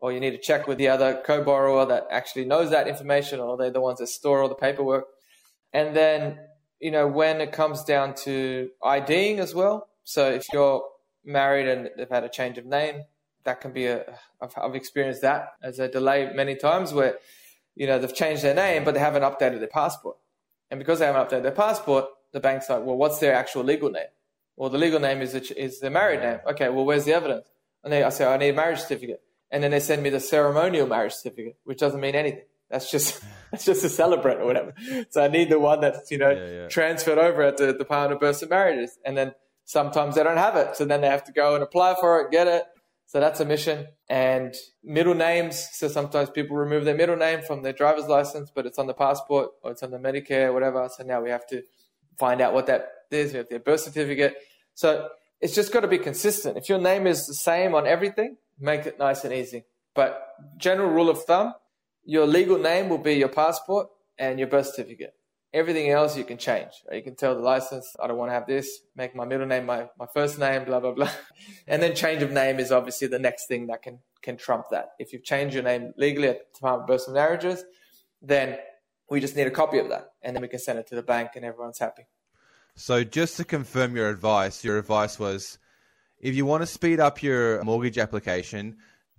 [0.00, 3.56] Or you need to check with the other co-borrower that actually knows that information, or
[3.56, 5.06] they're the ones that store all the paperwork.
[5.72, 6.38] And then,
[6.80, 9.88] you know, when it comes down to IDing as well.
[10.04, 10.82] So if you're
[11.24, 13.02] married and they've had a change of name,
[13.44, 14.04] that can be a.
[14.40, 17.18] I've, I've experienced that as a delay many times where,
[17.74, 20.16] you know, they've changed their name but they haven't updated their passport,
[20.70, 23.90] and because they haven't updated their passport, the bank's like, well, what's their actual legal
[23.90, 24.12] name?
[24.56, 26.40] Well, the legal name is is their married name.
[26.50, 27.48] Okay, well, where's the evidence?
[27.84, 30.20] And they, I say, I need a marriage certificate, and then they send me the
[30.20, 32.44] ceremonial marriage certificate, which doesn't mean anything.
[32.70, 34.74] That's just that's just a celebrant or whatever.
[35.10, 36.68] So I need the one that's you know yeah, yeah.
[36.68, 39.34] transferred over at the Department of Births and Marriages, and then
[39.64, 42.30] sometimes they don't have it, so then they have to go and apply for it,
[42.30, 42.64] get it.
[43.08, 43.86] So that's a mission.
[44.10, 45.66] And middle names.
[45.72, 48.92] So sometimes people remove their middle name from their driver's license, but it's on the
[48.92, 50.86] passport or it's on the Medicare, or whatever.
[50.94, 51.62] So now we have to
[52.18, 53.32] find out what that is.
[53.32, 54.36] We have their birth certificate.
[54.74, 55.08] So
[55.40, 56.58] it's just got to be consistent.
[56.58, 59.64] If your name is the same on everything, make it nice and easy.
[59.94, 61.54] But general rule of thumb,
[62.04, 63.88] your legal name will be your passport
[64.18, 65.14] and your birth certificate.
[65.52, 66.70] Everything else you can change.
[66.92, 69.64] You can tell the license, I don't want to have this, make my middle name
[69.64, 71.10] my, my first name, blah, blah, blah.
[71.66, 74.90] And then change of name is obviously the next thing that can, can trump that.
[74.98, 77.64] If you've changed your name legally at the Department of birth and Marriages,
[78.20, 78.58] then
[79.10, 80.12] we just need a copy of that.
[80.22, 82.06] And then we can send it to the bank and everyone's happy.
[82.74, 85.58] So just to confirm your advice, your advice was
[86.20, 88.76] if you want to speed up your mortgage application,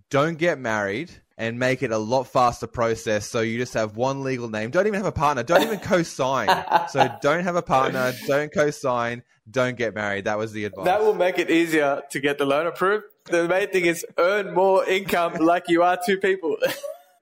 [0.10, 3.26] don't get married and make it a lot faster process.
[3.26, 4.72] So you just have one legal name.
[4.72, 5.42] Don't even have a partner.
[5.42, 6.50] Don't even co-sign.
[6.90, 8.14] so don't have a partner.
[8.28, 9.24] Don't co-sign.
[9.50, 10.26] Don't get married.
[10.26, 10.86] That was the advice.
[10.86, 13.06] That will make it easier to get the loan approved.
[13.26, 16.58] The main thing is earn more income like you are two people.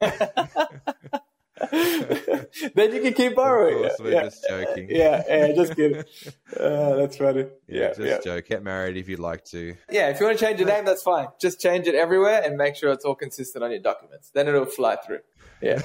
[1.72, 3.76] then you can keep borrowing.
[3.76, 4.24] Of course, we're yeah.
[4.24, 4.88] just joking.
[4.90, 6.04] Yeah, yeah, just kidding.
[6.58, 7.46] Uh, that's funny.
[7.68, 8.20] Yeah, yeah just yeah.
[8.24, 8.48] joke.
[8.48, 9.76] Get married if you'd like to.
[9.92, 11.28] Yeah, if you want to change your name, that's fine.
[11.40, 14.32] Just change it everywhere and make sure it's all consistent on your documents.
[14.34, 15.20] Then it'll fly through.
[15.62, 15.82] Yeah,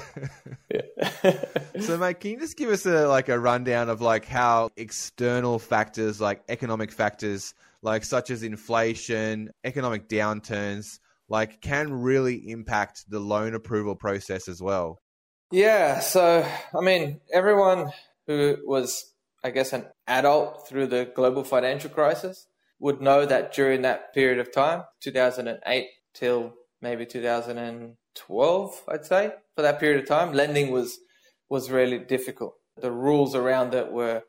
[0.73, 1.43] yeah.
[1.81, 5.59] so, mate, can you just give us a like a rundown of like how external
[5.59, 13.19] factors, like economic factors, like such as inflation, economic downturns, like can really impact the
[13.19, 14.99] loan approval process as well?
[15.53, 16.43] Yeah, so
[16.75, 17.91] I mean, everyone
[18.25, 22.47] who was, I guess, an adult through the global financial crisis
[22.79, 25.85] would know that during that period of time, 2008
[26.15, 30.97] till maybe 2012, I'd say, for that period of time, lending was
[31.49, 32.55] was really difficult.
[32.81, 34.23] The rules around it were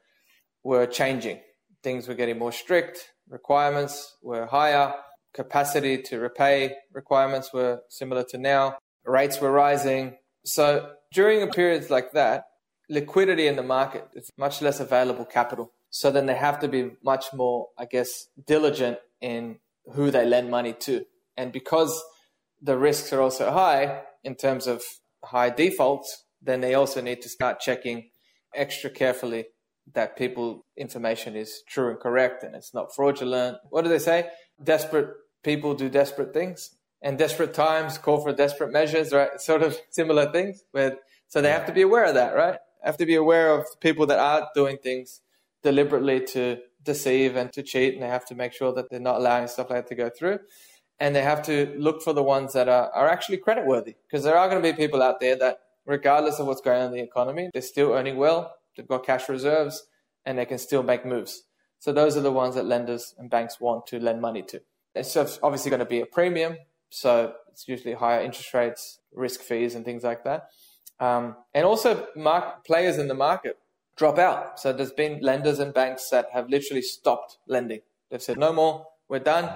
[0.62, 1.40] were changing.
[1.82, 2.98] Things were getting more strict.
[3.30, 4.92] Requirements were higher.
[5.32, 8.76] Capacity to repay requirements were similar to now.
[9.06, 10.18] Rates were rising.
[10.44, 12.44] So during a period like that,
[12.90, 15.72] liquidity in the market is much less available capital.
[15.90, 19.60] So then they have to be much more, I guess, diligent in
[19.94, 21.06] who they lend money to.
[21.36, 22.02] And because
[22.60, 24.82] the risks are also high in terms of
[25.24, 28.10] high defaults, then they also need to start checking
[28.54, 29.46] extra carefully
[29.92, 33.58] that people information is true and correct and it's not fraudulent.
[33.70, 34.30] What do they say?
[34.62, 35.10] Desperate
[35.42, 36.70] people do desperate things
[37.04, 39.38] and desperate times call for desperate measures, right?
[39.40, 40.64] Sort of similar things.
[40.72, 40.96] Where,
[41.28, 42.58] so they have to be aware of that, right?
[42.82, 45.20] Have to be aware of people that are doing things
[45.62, 49.16] deliberately to deceive and to cheat, and they have to make sure that they're not
[49.16, 50.38] allowing stuff like that to go through.
[50.98, 54.24] And they have to look for the ones that are, are actually credit worthy, because
[54.24, 56.92] there are going to be people out there that, regardless of what's going on in
[56.92, 59.86] the economy, they're still earning well, they've got cash reserves,
[60.24, 61.44] and they can still make moves.
[61.78, 64.60] So those are the ones that lenders and banks want to lend money to.
[64.94, 66.56] It's obviously going to be a premium
[66.94, 70.44] so it's usually higher interest rates, risk fees, and things like that.
[71.00, 73.56] Um, and also, mark, players in the market
[73.96, 74.60] drop out.
[74.60, 77.80] So there's been lenders and banks that have literally stopped lending.
[78.10, 79.50] They've said, no more, we're done.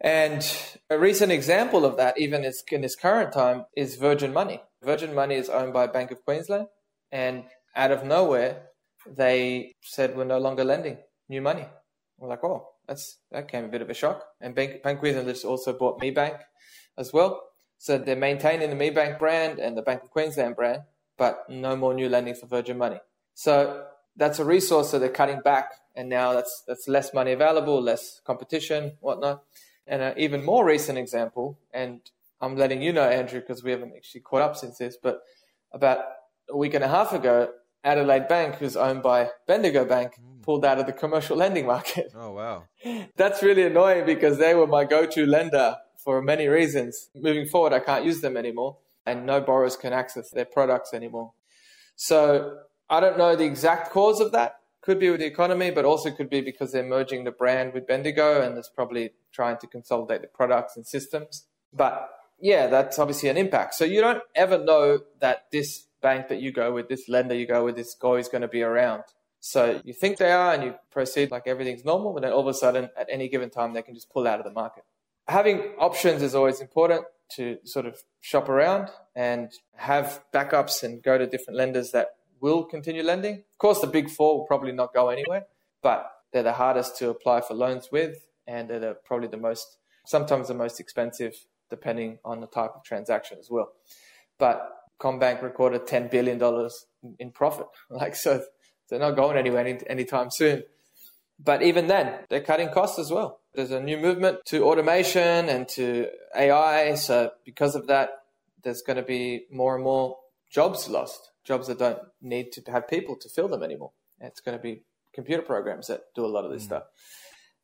[0.00, 0.44] And
[0.90, 4.60] a recent example of that, even in this current time, is Virgin Money.
[4.82, 6.66] Virgin Money is owned by Bank of Queensland.
[7.12, 7.44] And
[7.76, 8.62] out of nowhere,
[9.06, 11.66] they said, we're no longer lending new money.
[12.18, 14.24] We're like, oh, that's, that came a bit of a shock.
[14.40, 16.34] And Bank, Bank Queensland also bought Me Bank
[16.96, 17.42] as well.
[17.78, 20.82] So they're maintaining the MeBank brand and the Bank of Queensland brand,
[21.18, 23.00] but no more new lending for Virgin Money.
[23.34, 23.86] So
[24.16, 28.20] that's a resource that they're cutting back, and now that's that's less money available, less
[28.24, 29.42] competition, whatnot.
[29.86, 32.00] And an even more recent example, and
[32.40, 35.22] I'm letting you know, Andrew, because we haven't actually caught up since this, but
[35.72, 35.98] about
[36.48, 37.50] a week and a half ago,
[37.84, 40.42] Adelaide Bank, who's owned by Bendigo Bank, mm.
[40.42, 42.12] pulled out of the commercial lending market.
[42.14, 42.64] Oh wow,
[43.16, 47.10] that's really annoying because they were my go-to lender for many reasons.
[47.14, 51.32] Moving forward, I can't use them anymore, and no borrowers can access their products anymore.
[51.96, 54.56] So I don't know the exact cause of that.
[54.80, 57.86] Could be with the economy, but also could be because they're merging the brand with
[57.86, 61.46] Bendigo and it's probably trying to consolidate the products and systems.
[61.72, 63.74] But yeah, that's obviously an impact.
[63.74, 67.46] So you don't ever know that this bank that you go with, this lender you
[67.46, 69.04] go with, this guy is going to be around.
[69.38, 72.46] So you think they are and you proceed like everything's normal, but then all of
[72.48, 74.84] a sudden, at any given time, they can just pull out of the market.
[75.28, 77.04] Having options is always important
[77.36, 82.08] to sort of shop around and have backups and go to different lenders that
[82.40, 83.36] will continue lending.
[83.36, 85.46] Of course, the big four will probably not go anywhere,
[85.82, 89.78] but they're the hardest to apply for loans with, and they're the, probably the most,
[90.06, 91.34] sometimes the most expensive,
[91.70, 93.72] depending on the type of transaction as well.
[94.38, 94.70] But
[95.00, 96.40] CommBank recorded $10 billion
[97.18, 97.66] in profit.
[97.90, 98.42] Like, so
[98.88, 100.64] they're not going anywhere any, anytime soon.
[101.42, 103.40] But even then, they're cutting costs as well.
[103.54, 106.94] There's a new movement to automation and to AI.
[106.94, 108.10] So because of that,
[108.62, 110.16] there's going to be more and more
[110.50, 113.92] jobs lost, jobs that don't need to have people to fill them anymore.
[114.20, 114.82] It's going to be
[115.12, 116.66] computer programs that do a lot of this mm.
[116.66, 116.84] stuff.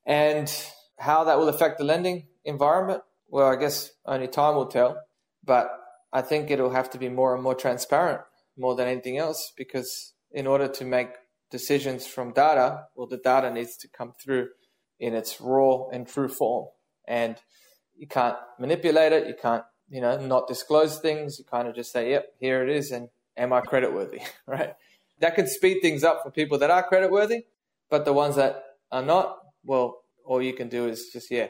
[0.05, 0.53] And
[0.99, 4.99] how that will affect the lending environment, well, I guess only time will tell.
[5.45, 5.70] But
[6.12, 8.22] I think it'll have to be more and more transparent
[8.57, 11.11] more than anything else because in order to make
[11.51, 14.49] decisions from data, well, the data needs to come through
[14.99, 16.68] in its raw and true form.
[17.07, 17.36] And
[17.96, 19.26] you can't manipulate it.
[19.26, 21.38] You can't, you know, not disclose things.
[21.38, 22.90] You kind of just say, yep, here it is.
[22.90, 24.20] And am I credit worthy?
[24.46, 24.74] right.
[25.20, 27.44] That could speed things up for people that are credit worthy,
[27.90, 31.49] but the ones that are not, well, all you can do is just, yeah,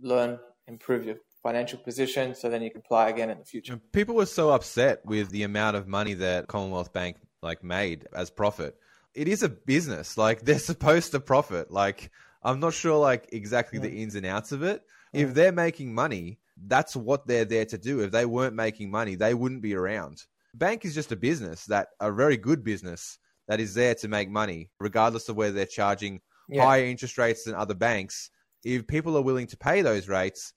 [0.00, 3.80] learn, improve your financial position so then you can apply again in the future.
[3.92, 8.30] People were so upset with the amount of money that Commonwealth Bank like made as
[8.30, 8.76] profit.
[9.14, 10.18] It is a business.
[10.18, 11.70] Like they're supposed to profit.
[11.70, 12.10] Like
[12.46, 13.86] I'm not sure like exactly yeah.
[13.86, 14.82] the ins and outs of it.
[15.12, 15.22] Yeah.
[15.22, 18.00] If they're making money, that's what they're there to do.
[18.00, 20.22] If they weren't making money, they wouldn't be around.
[20.54, 23.18] Bank is just a business that a very good business
[23.48, 26.64] that is there to make money, regardless of whether they're charging yeah.
[26.64, 28.30] higher interest rates than other banks.
[28.64, 30.52] If people are willing to pay those rates,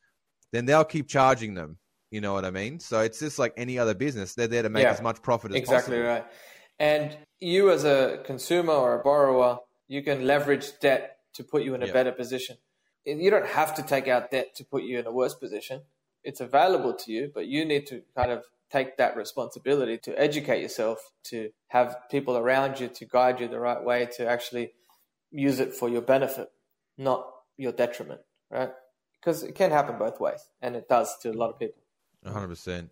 [0.53, 1.79] then they'll keep charging them.
[2.11, 2.79] You know what I mean?
[2.79, 4.35] So it's just like any other business.
[4.35, 6.17] They're there to make yeah, as much profit as exactly possible.
[6.17, 6.25] Exactly right.
[6.79, 11.73] And you, as a consumer or a borrower, you can leverage debt to put you
[11.73, 11.93] in a yeah.
[11.93, 12.57] better position.
[13.05, 15.81] You don't have to take out debt to put you in a worse position.
[16.23, 20.61] It's available to you, but you need to kind of take that responsibility to educate
[20.61, 24.73] yourself, to have people around you to guide you the right way to actually
[25.31, 26.49] use it for your benefit,
[26.97, 27.25] not
[27.57, 28.19] your detriment,
[28.51, 28.71] right?
[29.19, 31.81] Because it can happen both ways, and it does to a lot of people.
[32.25, 32.89] 100%.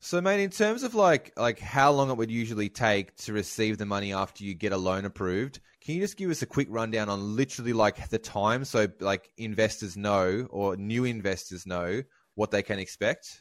[0.00, 3.78] So, mate, in terms of like like how long it would usually take to receive
[3.78, 5.58] the money after you get a loan approved,
[5.88, 9.30] can you just give us a quick rundown on literally like the time, so like
[9.38, 12.02] investors know or new investors know
[12.34, 13.40] what they can expect?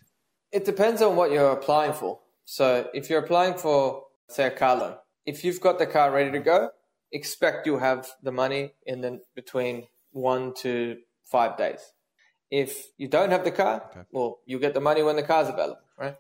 [0.54, 2.22] It depends on what you're applying for.
[2.46, 4.96] So, if you're applying for, say, a car loan,
[5.26, 6.70] if you've got the car ready to go,
[7.12, 11.82] expect you'll have the money in the between one to five days.
[12.50, 14.06] If you don't have the car, okay.
[14.14, 16.16] well, you get the money when the car's available, right?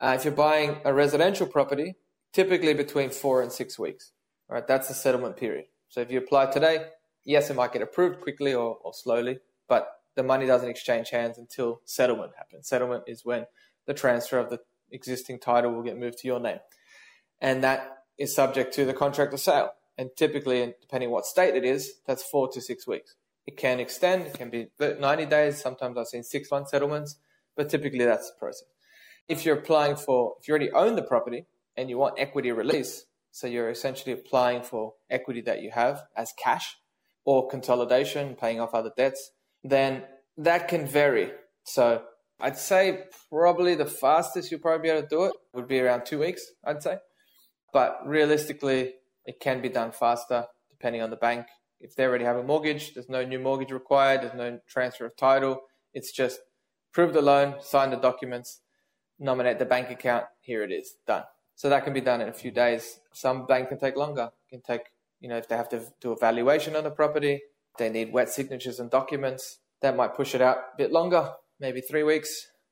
[0.00, 1.94] Uh, if you're buying a residential property,
[2.32, 4.10] typically between four and six weeks.
[4.48, 5.66] Right, that's the settlement period.
[5.88, 6.86] So if you apply today,
[7.24, 9.38] yes, it might get approved quickly or, or slowly,
[9.68, 12.68] but the money doesn't exchange hands until settlement happens.
[12.68, 13.46] Settlement is when
[13.86, 16.58] the transfer of the existing title will get moved to your name,
[17.40, 19.72] and that is subject to the contract of sale.
[19.98, 23.16] And typically, depending what state it is, that's four to six weeks.
[23.46, 25.60] It can extend, it can be 90 days.
[25.60, 27.18] Sometimes I've seen six month settlements,
[27.56, 28.68] but typically that's the process
[29.28, 31.44] if you're applying for, if you already own the property
[31.76, 33.04] and you want equity release,
[33.38, 36.76] so you're essentially applying for equity that you have as cash
[37.24, 39.30] or consolidation, paying off other debts,
[39.62, 40.02] then
[40.36, 41.30] that can vary.
[41.62, 42.02] So
[42.40, 46.04] I'd say probably the fastest you'll probably be able to do it would be around
[46.04, 46.96] two weeks, I'd say.
[47.72, 51.46] But realistically, it can be done faster depending on the bank.
[51.80, 55.16] If they already have a mortgage, there's no new mortgage required, there's no transfer of
[55.16, 55.60] title.
[55.94, 56.40] It's just
[56.92, 58.62] prove the loan, sign the documents,
[59.16, 60.24] nominate the bank account.
[60.40, 61.22] Here it is, done.
[61.58, 63.00] So that can be done in a few days.
[63.12, 64.30] Some bank can take longer.
[64.46, 67.42] It can take, you know, if they have to do a valuation on the property,
[67.78, 69.58] they need wet signatures and documents.
[69.82, 72.30] That might push it out a bit longer, maybe three weeks,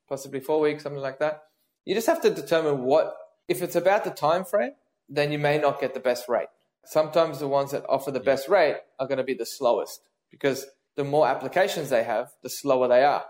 [0.08, 1.42] possibly four weeks, something like that.
[1.84, 3.12] You just have to determine what,
[3.48, 4.74] if it's about the time frame,
[5.08, 6.46] then you may not get the best rate.
[6.84, 10.64] Sometimes the ones that offer the best rate are going to be the slowest because
[10.94, 13.24] the more applications they have, the slower they are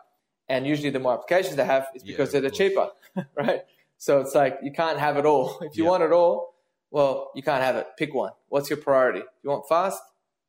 [0.48, 2.90] and usually the more applications they have is because yeah, they're the cheaper,
[3.36, 3.62] right?
[3.98, 5.58] So it's like you can't have it all.
[5.62, 5.90] If you yeah.
[5.90, 6.54] want it all,
[6.90, 7.86] well, you can't have it.
[7.98, 8.32] Pick one.
[8.48, 9.20] What's your priority?
[9.20, 10.00] If you want fast,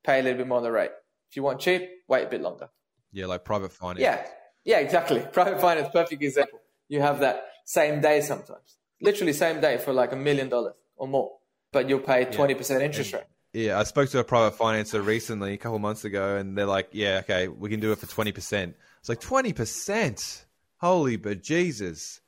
[0.04, 0.92] pay a little bit more on the rate.
[1.30, 2.70] If you want cheap, wait a bit longer.
[3.12, 4.00] Yeah, like private finance.
[4.00, 4.26] Yeah,
[4.64, 5.20] yeah, exactly.
[5.34, 6.60] Private finance, perfect example.
[6.88, 11.08] You have that same day sometimes, literally same day for like a million dollars or
[11.08, 11.32] more,
[11.72, 12.58] but you'll pay twenty yeah.
[12.58, 13.24] percent interest rate.
[13.54, 16.90] Yeah, I spoke to a private financer recently, a couple months ago, and they're like,
[16.92, 20.46] "Yeah, okay, we can do it for twenty percent." It's like twenty percent.
[20.80, 22.22] Holy but Jesus.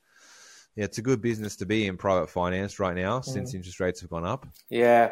[0.80, 3.24] Yeah, it's a good business to be in private finance right now mm.
[3.26, 4.46] since interest rates have gone up.
[4.70, 5.10] Yeah.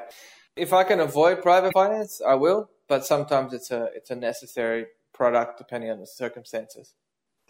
[0.56, 4.86] If I can avoid private finance, I will, but sometimes it's a it's a necessary
[5.12, 6.94] product depending on the circumstances.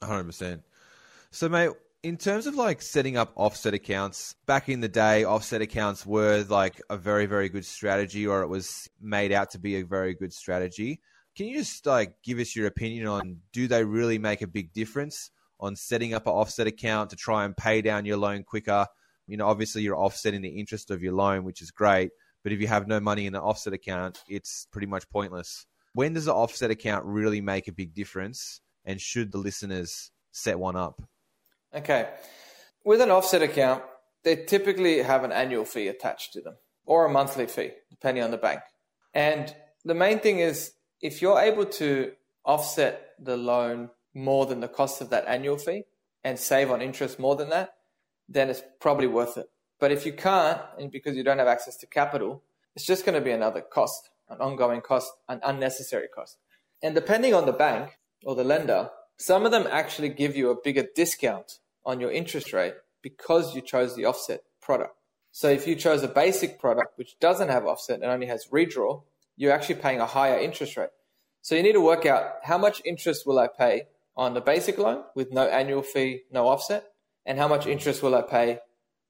[0.03, 0.62] 100%.
[1.31, 1.71] So, mate,
[2.03, 6.45] in terms of like setting up offset accounts, back in the day, offset accounts were
[6.49, 10.14] like a very, very good strategy, or it was made out to be a very
[10.14, 11.01] good strategy.
[11.37, 14.73] Can you just like give us your opinion on do they really make a big
[14.73, 15.31] difference
[15.61, 18.87] on setting up an offset account to try and pay down your loan quicker?
[19.27, 22.11] You know, obviously you're offsetting the interest of your loan, which is great.
[22.43, 25.67] But if you have no money in the offset account, it's pretty much pointless.
[25.93, 28.61] When does the offset account really make a big difference?
[28.85, 31.03] And should the listeners set one up?
[31.75, 32.09] Okay.
[32.85, 33.83] With an offset account,
[34.25, 36.57] they typically have an annual fee attached to them
[36.87, 38.61] or a monthly fee, depending on the bank.
[39.13, 39.55] And
[39.85, 42.13] the main thing is if you're able to
[42.45, 45.85] offset the loan more than the cost of that annual fee
[46.25, 47.75] and save on interest more than that,
[48.29, 49.47] then it's probably worth it.
[49.81, 52.43] But if you can't, and because you don't have access to capital,
[52.75, 56.39] it's just going to be another cost, an ongoing cost, an unnecessary cost.
[56.83, 60.61] And depending on the bank or the lender, some of them actually give you a
[60.61, 64.95] bigger discount on your interest rate because you chose the offset product.
[65.31, 69.03] So if you chose a basic product which doesn't have offset and only has redraw,
[69.37, 70.91] you're actually paying a higher interest rate.
[71.43, 73.85] So you need to work out how much interest will I pay
[74.19, 76.85] on the basic loan with no annual fee, no offset,
[77.25, 78.59] and how much interest will I pay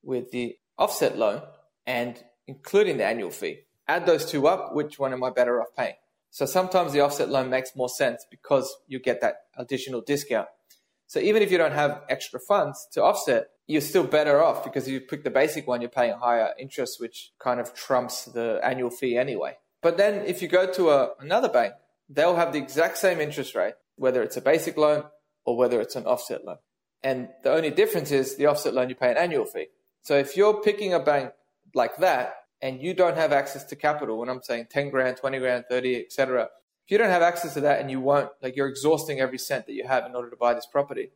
[0.02, 1.42] with the offset loan
[1.86, 3.60] and including the annual fee.
[3.88, 5.94] Add those two up, which one am I better off paying?
[6.30, 10.48] So sometimes the offset loan makes more sense because you get that additional discount.
[11.06, 14.86] So even if you don't have extra funds to offset, you're still better off because
[14.86, 18.60] if you pick the basic one, you're paying higher interest, which kind of trumps the
[18.62, 19.56] annual fee anyway.
[19.80, 21.72] But then if you go to a, another bank,
[22.10, 25.04] they'll have the exact same interest rate, whether it's a basic loan
[25.44, 26.58] or whether it's an offset loan.
[27.02, 29.66] And the only difference is the offset loan, you pay an annual fee.
[30.02, 31.32] So if you're picking a bank
[31.74, 35.38] like that, and you don't have access to capital, when I'm saying 10 grand, 20
[35.38, 36.48] grand, 30, etc.,
[36.84, 39.66] if you don't have access to that and you won't, like you're exhausting every cent
[39.66, 41.10] that you have in order to buy this property,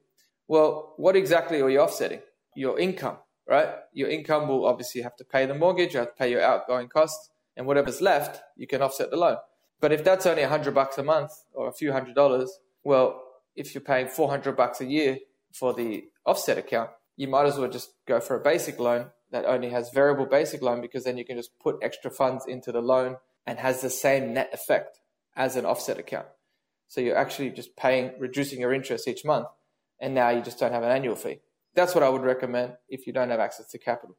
[0.47, 2.21] well, what exactly are you offsetting?
[2.55, 3.17] Your income,
[3.49, 3.69] right?
[3.93, 6.89] Your income will obviously have to pay the mortgage, you have to pay your outgoing
[6.89, 9.39] costs, and whatever's left, you can offset the loan.
[9.81, 13.23] But if that's only hundred bucks a month or a few hundred dollars, well,
[13.55, 15.19] if you're paying 400 bucks a year
[15.53, 19.45] for the offset account, you might as well just go for a basic loan that
[19.45, 22.81] only has variable basic loan because then you can just put extra funds into the
[22.81, 23.17] loan
[23.47, 25.01] and has the same net effect
[25.37, 26.27] as an offset account.
[26.89, 29.47] So you're actually just paying, reducing your interest each month,
[29.99, 31.41] and now you just don't have an annual fee.
[31.75, 34.17] That's what I would recommend if you don't have access to capital.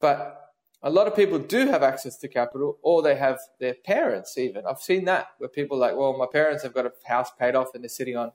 [0.00, 0.43] But
[0.84, 4.66] a lot of people do have access to capital, or they have their parents even.
[4.66, 7.74] I've seen that where people like, well, my parents have got a house paid off
[7.74, 8.32] and they're sitting on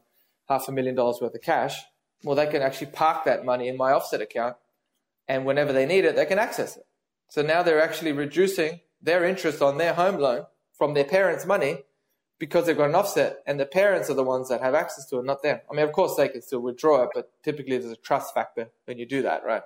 [0.49, 1.79] half a million dollars worth of cash.
[2.23, 4.55] Well, they can actually park that money in my offset account
[5.27, 6.87] and whenever they need it, they can access it.
[7.29, 11.83] So now they're actually reducing their interest on their home loan from their parents' money
[12.39, 15.19] because they've got an offset, and the parents are the ones that have access to
[15.19, 15.59] it, not them.
[15.69, 18.69] I mean, of course, they can still withdraw it, but typically there's a trust factor
[18.85, 19.61] when you do that, right?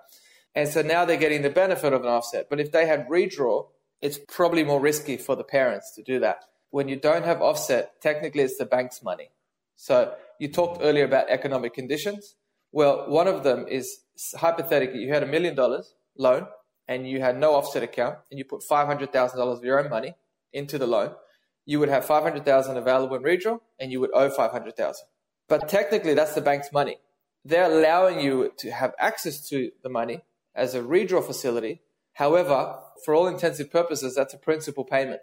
[0.55, 2.47] And so now they're getting the benefit of an offset.
[2.49, 3.67] But if they had redraw,
[4.01, 6.43] it's probably more risky for the parents to do that.
[6.69, 9.29] When you don't have offset, technically it's the bank's money.
[9.75, 12.35] So you talked earlier about economic conditions.
[12.71, 13.99] Well, one of them is
[14.35, 16.47] hypothetically, you had a million dollars loan
[16.87, 20.15] and you had no offset account and you put $500,000 of your own money
[20.51, 21.13] into the loan,
[21.65, 25.05] you would have 500,000 available in redraw and you would owe 500,000.
[25.47, 26.97] But technically that's the bank's money.
[27.45, 30.21] They're allowing you to have access to the money
[30.55, 31.81] as a redraw facility.
[32.13, 35.21] However, for all intensive purposes, that's a principal payment.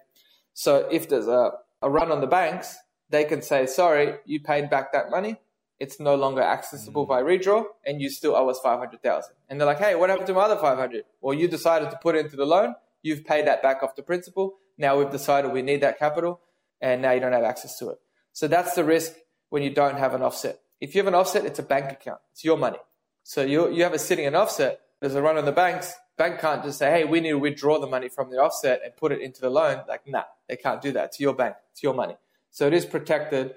[0.55, 1.53] So if there's a,
[1.83, 2.77] a run on the banks,
[3.09, 5.37] they can say, sorry, you paid back that money
[5.81, 9.35] it's no longer accessible by redraw and you still owe us 500,000.
[9.49, 11.05] And they're like, hey, what happened to my other 500?
[11.23, 12.75] Well, you decided to put into the loan.
[13.03, 14.59] You've paid that back off the principal.
[14.77, 16.41] Now we've decided we need that capital
[16.83, 17.99] and now you don't have access to it.
[18.33, 19.15] So that's the risk
[19.49, 20.61] when you don't have an offset.
[20.81, 22.21] If you have an offset, it's a bank account.
[22.33, 22.79] It's your money.
[23.23, 24.81] So you, you have a sitting an offset.
[25.01, 25.95] There's a run on the banks.
[26.19, 28.95] Bank can't just say, hey, we need to withdraw the money from the offset and
[28.97, 29.83] put it into the loan.
[29.89, 31.07] Like, nah, they can't do that.
[31.07, 31.57] It's your bank.
[31.73, 32.17] It's your money.
[32.51, 33.55] So it is protected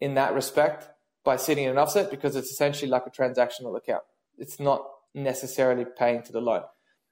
[0.00, 0.88] in that respect
[1.24, 4.04] by sitting in an offset because it's essentially like a transactional account.
[4.38, 6.62] It's not necessarily paying to the loan.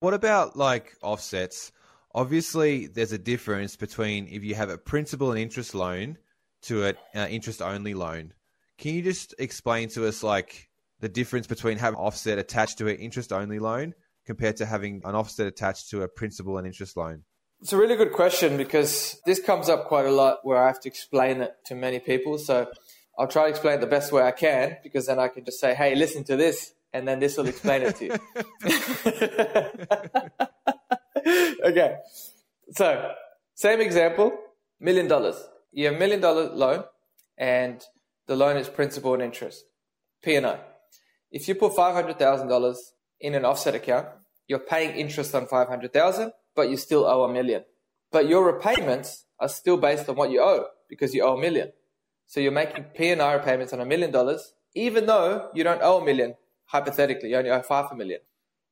[0.01, 1.72] What about like offsets?
[2.14, 6.16] Obviously, there's a difference between if you have a principal and interest loan
[6.62, 8.33] to an uh, interest only loan.
[8.79, 10.70] Can you just explain to us like
[11.01, 13.95] the difference between having offset attached to an interest only loan
[14.27, 17.25] compared to having an offset attached to a principal and interest loan?
[17.61, 20.81] It's a really good question because this comes up quite a lot where I have
[20.81, 22.39] to explain it to many people.
[22.39, 22.69] So
[23.19, 25.59] I'll try to explain it the best way I can because then I can just
[25.59, 28.13] say, hey, listen to this, and then this will explain it to you.
[31.65, 31.97] okay.
[32.73, 33.13] So,
[33.55, 34.39] same example
[34.81, 35.37] million dollars.
[35.73, 36.85] You have a million dollar loan,
[37.39, 37.83] and
[38.27, 39.65] the loan is principal and interest,
[40.23, 40.59] P&I.
[41.37, 42.76] If you put $500,000
[43.20, 44.09] in an offset account,
[44.49, 47.62] you're paying interest on 500,000, but you still owe a million.
[48.11, 51.72] But your repayments are still based on what you owe because you owe a million.
[52.24, 56.05] So you're making P&I repayments on a million dollars, even though you don't owe a
[56.07, 58.20] million, hypothetically, you only owe half a million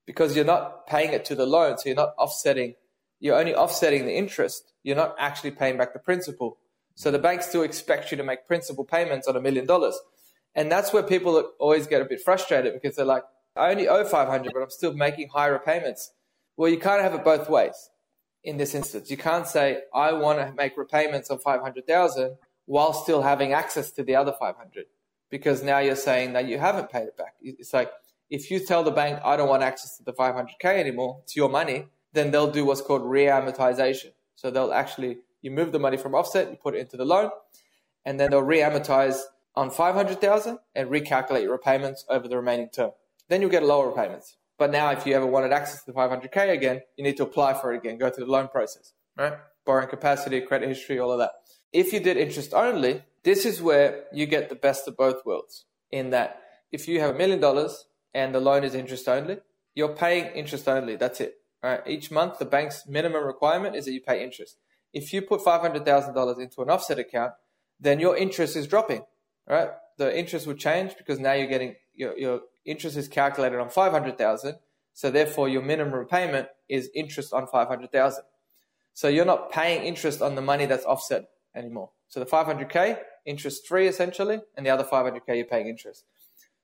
[0.07, 1.77] because you're not paying it to the loan.
[1.77, 2.77] So you're not offsetting,
[3.21, 4.73] you're only offsetting the interest.
[4.83, 6.57] You're not actually paying back the principal.
[6.95, 10.01] So the bank still expects you to make principal payments on a million dollars.
[10.55, 13.25] And that's where people always get a bit frustrated because they're like,
[13.57, 16.13] I only owe 500, but I'm still making higher repayments.
[16.57, 17.91] Well, you can't have it both ways
[18.43, 19.11] in this instance.
[19.11, 22.37] You can't say, I want to make repayments on 500,000
[22.67, 24.87] while still having access to the other 500
[25.31, 27.35] because now you're saying that you haven't paid it back.
[27.43, 27.91] It's like
[28.31, 31.49] if you tell the bank, I don't want access to the 500K anymore, it's your
[31.49, 34.13] money, then they'll do what's called reamortization.
[34.37, 37.31] So they'll actually, you move the money from offset, you put it into the loan,
[38.05, 39.21] and then they'll reamortize
[39.57, 42.91] on 500,000 and recalculate your repayments over the remaining term.
[43.29, 44.37] Then you'll get lower repayments.
[44.59, 47.55] But now if you ever wanted access to the 500K again, you need to apply
[47.55, 49.35] for it again, go through the loan process, right?
[49.65, 51.33] Borrowing capacity, credit history, all of that.
[51.73, 55.65] If you did interest only, this is where you get the best of both worlds
[55.91, 56.41] in that
[56.71, 59.39] if you have a million dollars and the loan is interest only,
[59.75, 60.97] you're paying interest only.
[60.97, 61.35] That's it.
[61.63, 61.81] Right?
[61.87, 64.59] Each month, the bank's minimum requirement is that you pay interest.
[64.93, 67.33] If you put $500,000 into an offset account,
[67.81, 69.03] then your interest is dropping,
[69.49, 69.69] right?
[69.97, 74.57] The interest will change because now you're getting your, your interest is calculated on 500,000.
[74.93, 78.25] So therefore your minimum repayment is interest on 500,000.
[78.93, 81.91] So you're not paying interest on the money that's offset anymore.
[82.09, 86.05] So the 500k interest free essentially, and the other 500k you're paying interest.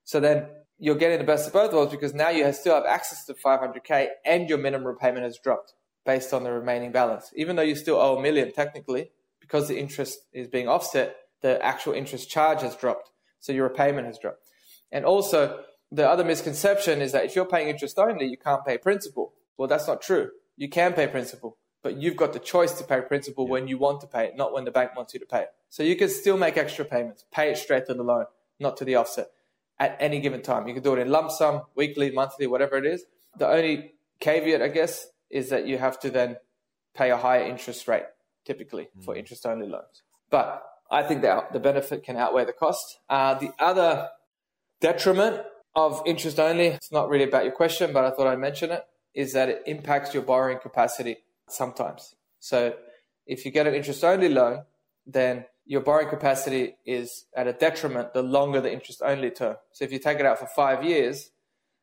[0.05, 0.47] So then
[0.79, 4.09] you're getting the best of both worlds because now you still have access to 500k
[4.25, 5.75] and your minimum repayment has dropped
[6.07, 7.33] based on the remaining balance.
[7.37, 9.11] Even though you still owe a million technically,
[9.41, 13.11] because the interest is being offset, the actual interest charge has dropped.
[13.41, 14.49] So your repayment has dropped.
[14.93, 18.79] And also, the other misconception is that if you're paying interest only, you can't pay
[18.79, 19.33] principal.
[19.57, 20.31] Well, that's not true.
[20.57, 23.53] You can pay principal but you've got the choice to pay principal yeah.
[23.53, 25.49] when you want to pay it, not when the bank wants you to pay it.
[25.69, 28.27] So you can still make extra payments, pay it straight to the loan,
[28.59, 29.29] not to the offset
[29.79, 30.69] at any given time.
[30.69, 33.05] You can do it in lump sum, weekly, monthly, whatever it is.
[33.39, 36.37] The only caveat, I guess, is that you have to then
[36.95, 38.05] pay a higher interest rate
[38.45, 39.05] typically mm.
[39.05, 40.03] for interest only loans.
[40.29, 42.99] But I think that the benefit can outweigh the cost.
[43.09, 44.09] Uh, the other
[44.81, 45.43] detriment
[45.75, 48.83] of interest only, it's not really about your question, but I thought I'd mention it,
[49.15, 51.19] is that it impacts your borrowing capacity
[51.49, 52.15] sometimes.
[52.41, 52.75] So
[53.27, 54.65] if you get an interest only loan,
[55.07, 59.57] then your borrowing capacity is at a detriment the longer the interest only term.
[59.73, 61.31] So if you take it out for five years,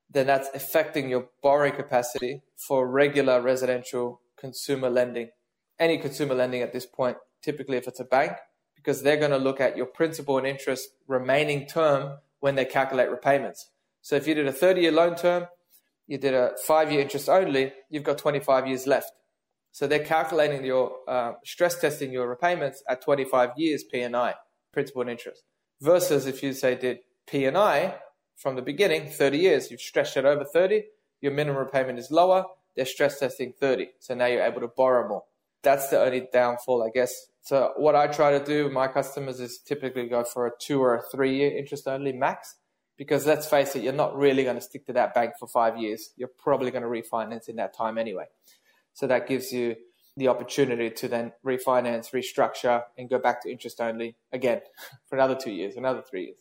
[0.09, 5.29] then that's affecting your borrowing capacity for regular residential consumer lending.
[5.79, 8.33] Any consumer lending at this point, typically if it's a bank,
[8.77, 13.09] because they're going to look at your principal and interest remaining term when they calculate
[13.09, 13.69] repayments.
[14.01, 15.47] So if you did a 30 year loan term,
[16.07, 19.11] you did a five year interest only, you've got 25 years left.
[19.71, 24.33] So they're calculating your uh, stress testing your repayments at 25 years P&I,
[24.71, 25.43] principal and interest,
[25.81, 27.95] versus if you say did P&I
[28.37, 30.83] from the beginning, 30 years, you've stretched it over 30,
[31.21, 33.89] your minimum repayment is lower, they're stress testing 30.
[33.99, 35.23] So now you're able to borrow more.
[35.63, 37.13] That's the only downfall, I guess.
[37.41, 40.81] So what I try to do with my customers is typically go for a two
[40.81, 42.55] or a three year interest only max.
[42.97, 45.77] Because let's face it, you're not really going to stick to that bank for five
[45.77, 46.09] years.
[46.17, 48.25] You're probably going to refinance in that time anyway.
[48.93, 49.75] So that gives you
[50.17, 54.61] the opportunity to then refinance, restructure, and go back to interest only again
[55.07, 56.39] for another two years, another three years.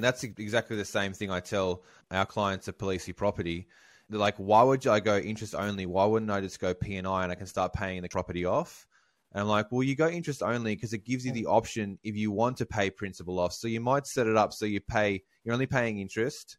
[0.00, 3.66] That's exactly the same thing I tell our clients at Polisi Property.
[4.10, 5.86] Like, why would I go interest only?
[5.86, 8.44] Why wouldn't I just go P and I and I can start paying the property
[8.44, 8.86] off?
[9.32, 12.16] And I'm like, well, you go interest only because it gives you the option if
[12.16, 13.52] you want to pay principal off.
[13.52, 16.56] So you might set it up so you pay, you're only paying interest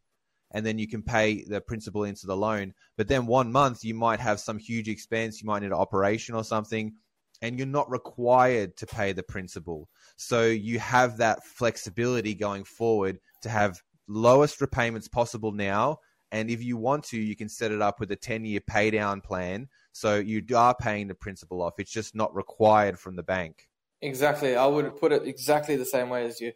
[0.52, 2.74] and then you can pay the principal into the loan.
[2.96, 6.34] But then one month you might have some huge expense, you might need an operation
[6.34, 6.92] or something,
[7.42, 9.88] and you're not required to pay the principal.
[10.16, 15.98] So you have that flexibility going forward to have lowest repayments possible now.
[16.32, 18.90] And if you want to, you can set it up with a 10 year pay
[18.90, 19.68] down plan.
[19.92, 21.74] So you are paying the principal off.
[21.78, 23.68] It's just not required from the bank.
[24.02, 24.56] Exactly.
[24.56, 26.52] I would put it exactly the same way as you.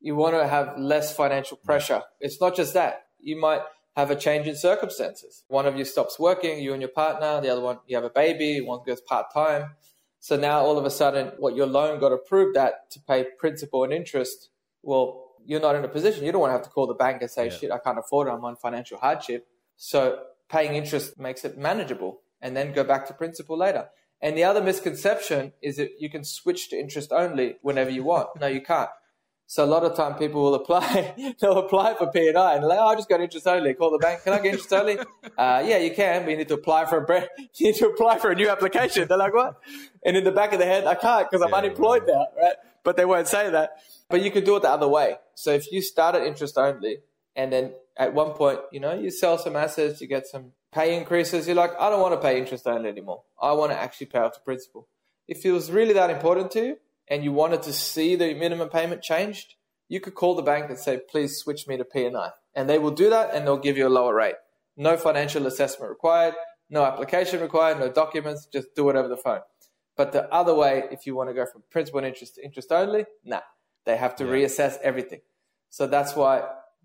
[0.00, 2.02] You want to have less financial pressure.
[2.20, 3.60] It's not just that you might
[3.96, 5.44] have a change in circumstances.
[5.48, 8.10] One of you stops working, you and your partner, the other one, you have a
[8.10, 9.74] baby, one goes part time.
[10.20, 13.84] So now all of a sudden, what your loan got approved at to pay principal
[13.84, 14.50] and interest,
[14.82, 16.24] well, you're not in a position.
[16.24, 17.50] You don't want to have to call the bank and say, Yeah.
[17.50, 18.32] shit, I can't afford it.
[18.32, 19.46] I'm on financial hardship.
[19.76, 23.88] So paying interest makes it manageable and then go back to principal later.
[24.22, 28.28] And the other misconception is that you can switch to interest only whenever you want.
[28.38, 28.90] No, you can't.
[29.46, 32.62] So a lot of time people will apply, they'll apply for P and I, and
[32.62, 33.74] they're like, oh, I just got interest only.
[33.74, 34.22] Call the bank.
[34.22, 34.98] Can I get interest only?
[35.38, 37.86] Uh, yeah, you can, but you need to apply for a bre- you need to
[37.88, 39.08] apply for a new application.
[39.08, 39.54] They're like, what?
[40.04, 42.56] And in the back of their head, I can't because I'm Yeah, unemployed now, right?
[42.84, 43.70] But they won't say that.
[44.10, 45.16] But you can do it the other way.
[45.40, 46.98] So if you start at interest only,
[47.34, 50.96] and then at one point, you know, you sell some assets, you get some pay
[50.96, 51.46] increases.
[51.46, 53.22] You're like, I don't want to pay interest only anymore.
[53.40, 54.88] I want to actually pay off the principal.
[55.26, 56.76] If it was really that important to you,
[57.08, 59.54] and you wanted to see the minimum payment changed,
[59.88, 62.30] you could call the bank and say, please switch me to P&I.
[62.54, 64.36] And they will do that and they'll give you a lower rate.
[64.76, 66.34] No financial assessment required,
[66.68, 69.40] no application required, no documents, just do it over the phone.
[69.96, 72.70] But the other way, if you want to go from principal and interest to interest
[72.70, 73.40] only, nah,
[73.84, 74.32] they have to Yeah.
[74.32, 75.20] reassess everything.
[75.70, 76.42] So that's why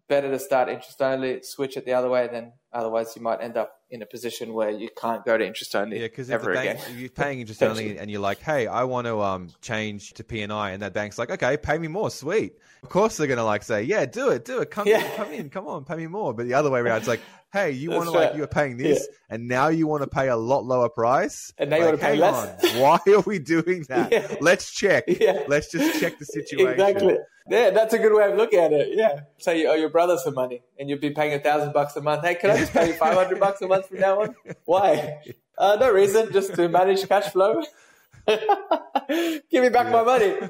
[0.07, 3.57] better to start interest only, switch it the other way, then otherwise you might end
[3.57, 6.51] up in a position where you can't go to interest only Yeah, because if ever
[6.51, 6.91] the bank, again.
[6.91, 10.23] if you're paying interest only and you're like, hey, I want to um change to
[10.23, 10.51] P and
[10.81, 12.53] that bank's like, okay, pay me more, sweet.
[12.83, 15.03] Of course they're gonna like say, yeah, do it, do it, come Yeah.
[15.03, 16.33] in, come in, come on, pay me more.
[16.33, 17.21] But the other way around, it's like,
[17.53, 20.27] hey, you want to like you were paying this, and now you want to pay
[20.27, 22.75] a lot lower price, And now you wanna pay hang less.
[22.75, 24.11] on, Why are we doing that?
[24.11, 24.35] Yeah.
[24.41, 25.05] Let's check.
[25.07, 25.43] Yeah.
[25.47, 26.73] Let's just check the situation.
[26.73, 27.17] Exactly.
[27.47, 28.89] Yeah, that's a good way of looking at it.
[28.97, 29.19] Yeah.
[29.37, 32.01] Say you owe your brother some money and you'd be paying a thousand bucks a
[32.01, 32.23] month.
[32.25, 34.35] Hey, can I just pay 500 bucks a month from now on?
[34.65, 35.21] Why?
[35.57, 37.63] Uh, no reason, just to manage cash flow.
[38.27, 40.35] Give me back my money.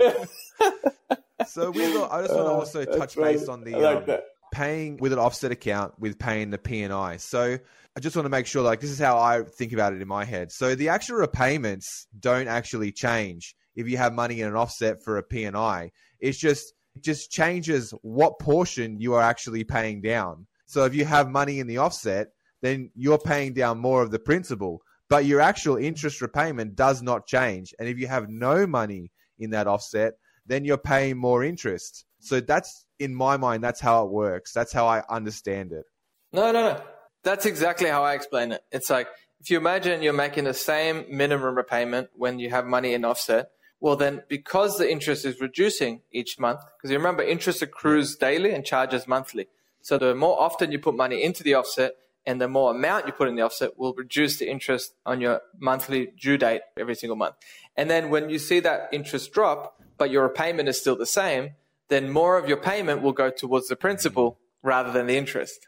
[1.47, 4.18] So we, I just want to Uh, also touch base on the like um,
[4.53, 7.18] paying with an offset account with paying the P&I.
[7.18, 7.57] So
[7.95, 10.07] I just want to make sure like this is how I think about it in
[10.07, 10.51] my head.
[10.53, 15.18] So the actual repayments don't actually change if you have money in an offset for
[15.18, 15.91] a P&I.
[16.22, 20.47] It's just it just changes what portion you are actually paying down.
[20.66, 22.30] So if you have money in the offset,
[22.61, 27.28] then you're paying down more of the principal, but your actual interest repayment does not
[27.28, 27.74] change.
[27.80, 30.13] And if you have no money in that offset,
[30.45, 32.05] then you're paying more interest.
[32.20, 34.51] So that's in my mind, that's how it works.
[34.53, 35.86] That's how I understand it.
[36.32, 36.82] No, no, no.
[37.24, 38.61] That's exactly how I explain it.
[38.72, 39.07] It's like
[39.39, 43.49] if you imagine you're making the same minimum repayment when you have money in offset,
[43.80, 48.51] well, then because the interest is reducing each month, because you remember interest accrues daily
[48.51, 49.47] and charges monthly.
[49.86, 51.94] So the more often you put money into the offset
[52.26, 55.42] and the more amount you put in the offset will reduce the interest on your
[55.60, 57.36] monthly due date every single month.
[57.78, 61.52] And then when you see that interest drop, but your repayment is still the same,
[61.90, 65.68] then more of your payment will go towards the principal rather than the interest.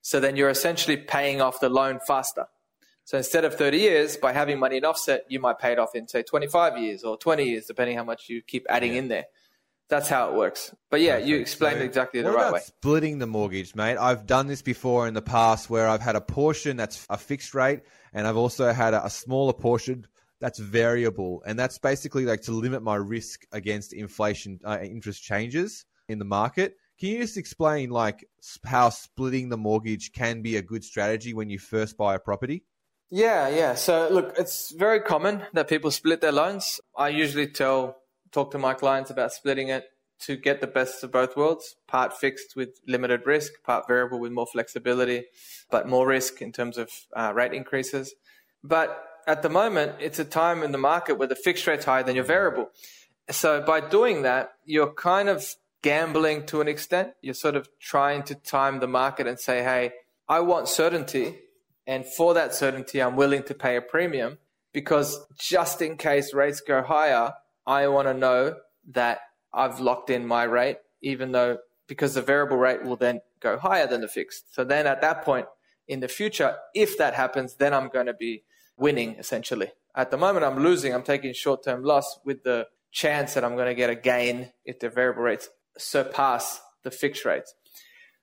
[0.00, 2.46] So then you're essentially paying off the loan faster.
[3.02, 5.96] So instead of 30 years, by having money in offset, you might pay it off
[5.96, 9.24] in, say, 25 years or 20 years, depending how much you keep adding in there.
[9.88, 10.74] That's how it works.
[10.90, 12.60] But yeah, you explained So exactly the right about way.
[12.60, 13.96] Splitting the mortgage, mate.
[13.96, 17.54] I've done this before in the past where I've had a portion that's a fixed
[17.54, 17.82] rate,
[18.12, 20.06] and I've also had a, a smaller portion
[20.40, 25.84] that's variable, and that's basically like to limit my risk against inflation, uh, interest changes
[26.08, 26.76] in the market.
[26.98, 28.24] Can you just explain like
[28.64, 32.64] how splitting the mortgage can be a good strategy when you first buy a property?
[33.10, 33.74] Yeah, yeah.
[33.74, 36.80] So look, it's very common that people split their loans.
[36.96, 37.98] I usually tell,
[38.32, 39.84] talk to my clients about splitting it
[40.18, 44.32] to get the best of both worlds, part fixed with limited risk, part variable with
[44.32, 45.24] more flexibility,
[45.70, 48.14] but more risk in terms of uh, rate increases.
[48.64, 52.02] But at the moment, it's a time in the market where the fixed rate's higher
[52.02, 52.70] than your variable.
[53.30, 55.44] So by doing that, you're kind of
[55.82, 57.12] gambling to an extent.
[57.20, 59.92] You're sort of trying to time the market and say, hey,
[60.28, 61.40] I want certainty.
[61.86, 64.38] And for that certainty, I'm willing to pay a premium
[64.72, 67.34] because just in case rates go higher,
[67.66, 68.56] I want to know
[68.92, 69.20] that
[69.52, 71.58] I've locked in my rate, even though
[71.88, 74.54] because the variable rate will then go higher than the fixed.
[74.54, 75.46] So then at that point
[75.88, 78.42] in the future, if that happens, then I'm going to be
[78.76, 79.72] winning essentially.
[79.94, 80.94] At the moment, I'm losing.
[80.94, 84.52] I'm taking short term loss with the chance that I'm going to get a gain
[84.64, 85.48] if the variable rates
[85.78, 87.54] surpass the fixed rates.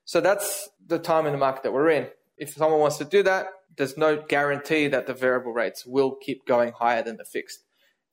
[0.04, 2.08] So that's the time in the market that we're in.
[2.36, 6.46] If someone wants to do that, there's no guarantee that the variable rates will keep
[6.46, 7.63] going higher than the fixed.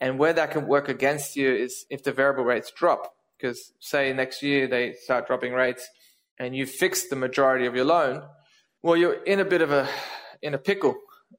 [0.01, 4.11] And where that can work against you is if the variable rates drop, because say
[4.11, 5.87] next year they start dropping rates
[6.39, 8.23] and you fix the majority of your loan,
[8.81, 9.87] well, you're in a bit of a
[10.41, 10.95] in a pickle,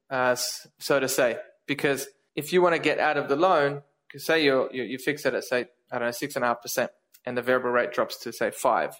[0.09, 0.33] uh,
[0.79, 1.37] so to say,
[1.67, 2.07] because
[2.37, 5.33] if you want to get out of the loan, because say you you fix it
[5.33, 6.89] at say I don't know six and a half percent,
[7.25, 8.95] and the variable rate drops to say five,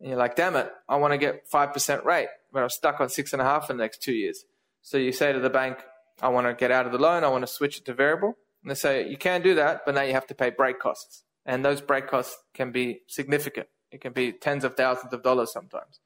[0.00, 3.00] and you're like, damn it, I want to get five percent rate, but I'm stuck
[3.00, 4.44] on six and a half for the next two years.
[4.82, 5.78] So you say to the bank,
[6.20, 8.36] I want to get out of the loan, I want to switch it to variable,
[8.66, 11.22] and they say you can do that, but now you have to pay break costs,
[11.44, 13.68] and those break costs can be significant.
[13.92, 16.00] It can be tens of thousands of dollars sometimes.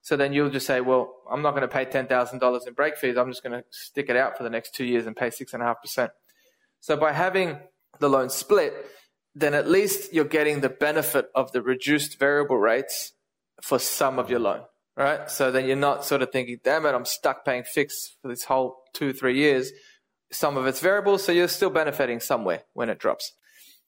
[0.00, 3.18] So then you'll just say, well, I'm not going to pay $10,000 in break fees.
[3.18, 6.08] I'm just going to stick it out for the next two years and pay 6.5%.
[6.80, 7.58] So by having
[8.00, 8.72] the loan split,
[9.34, 13.12] then at least you're getting the benefit of the reduced variable rates
[13.60, 14.62] for some of your loan,
[14.96, 15.30] right?
[15.30, 18.44] So then you're not sort of thinking, damn it, I'm stuck paying fixed for this
[18.44, 19.72] whole two, three years.
[20.30, 23.32] Some of it's variable, so you're still benefiting somewhere when it drops.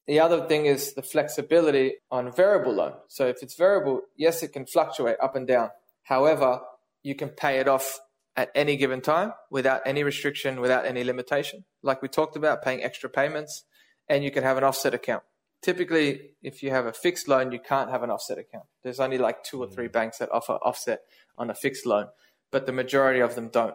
[0.07, 2.95] The other thing is the flexibility on variable loan.
[3.09, 5.71] So if it's variable, yes, it can fluctuate up and down.
[6.03, 6.61] However,
[7.03, 8.01] you can pay it off
[8.37, 11.65] at any given time without any restriction, without any limitation.
[11.83, 13.65] Like we talked about, paying extra payments,
[14.09, 15.23] and you can have an offset account.
[15.63, 18.65] Typically, if you have a fixed loan, you can't have an offset account.
[18.83, 19.93] There's only like two or three mm.
[19.93, 21.03] banks that offer offset
[21.37, 22.07] on a fixed loan,
[22.51, 23.75] but the majority of them don't.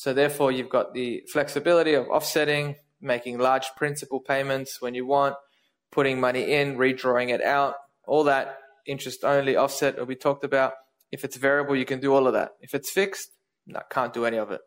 [0.00, 5.34] So therefore, you've got the flexibility of offsetting, making large principal payments when you want,
[5.92, 7.74] putting money in, redrawing it out,
[8.06, 10.72] all that interest only offset that we talked about.
[11.12, 12.52] If it's variable, you can do all of that.
[12.62, 13.28] If it's fixed,
[13.66, 14.62] no, can't do any of it.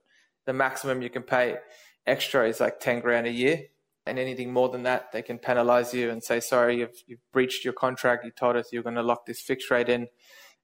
[0.45, 1.57] The maximum you can pay
[2.05, 3.59] extra is like 10 grand a year.
[4.05, 7.65] And anything more than that, they can penalize you and say, sorry, you've, you've breached
[7.65, 8.23] your contract.
[8.23, 10.09] You told us you're going to lock this fixed rate in.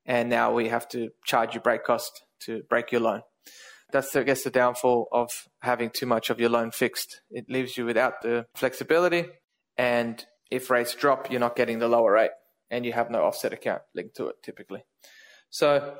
[0.06, 3.24] And now we have to charge you break cost to break your loan.
[3.92, 5.30] That's, I guess, the downfall of
[5.62, 7.22] having too much of your loan fixed.
[7.32, 9.26] It leaves you without the flexibility.
[9.78, 12.32] And if rates drop, you're not getting the lower rate
[12.70, 14.84] and you have no offset account linked to it typically.
[15.50, 15.96] So,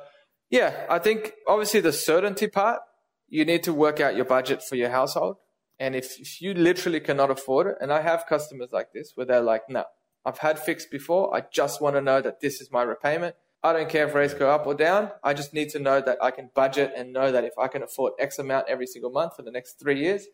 [0.50, 2.80] yeah, I think obviously the certainty part,
[3.28, 5.36] you need to work out your budget for your household.
[5.78, 9.26] And if, if you literally cannot afford it, and I have customers like this where
[9.26, 9.84] they're like, no,
[10.24, 11.34] I've had fixed before.
[11.34, 13.34] I just want to know that this is my repayment.
[13.62, 15.10] I don't care if rates go up or down.
[15.22, 17.82] I just need to know that I can budget and know that if I can
[17.82, 20.26] afford X amount every single month for the next three years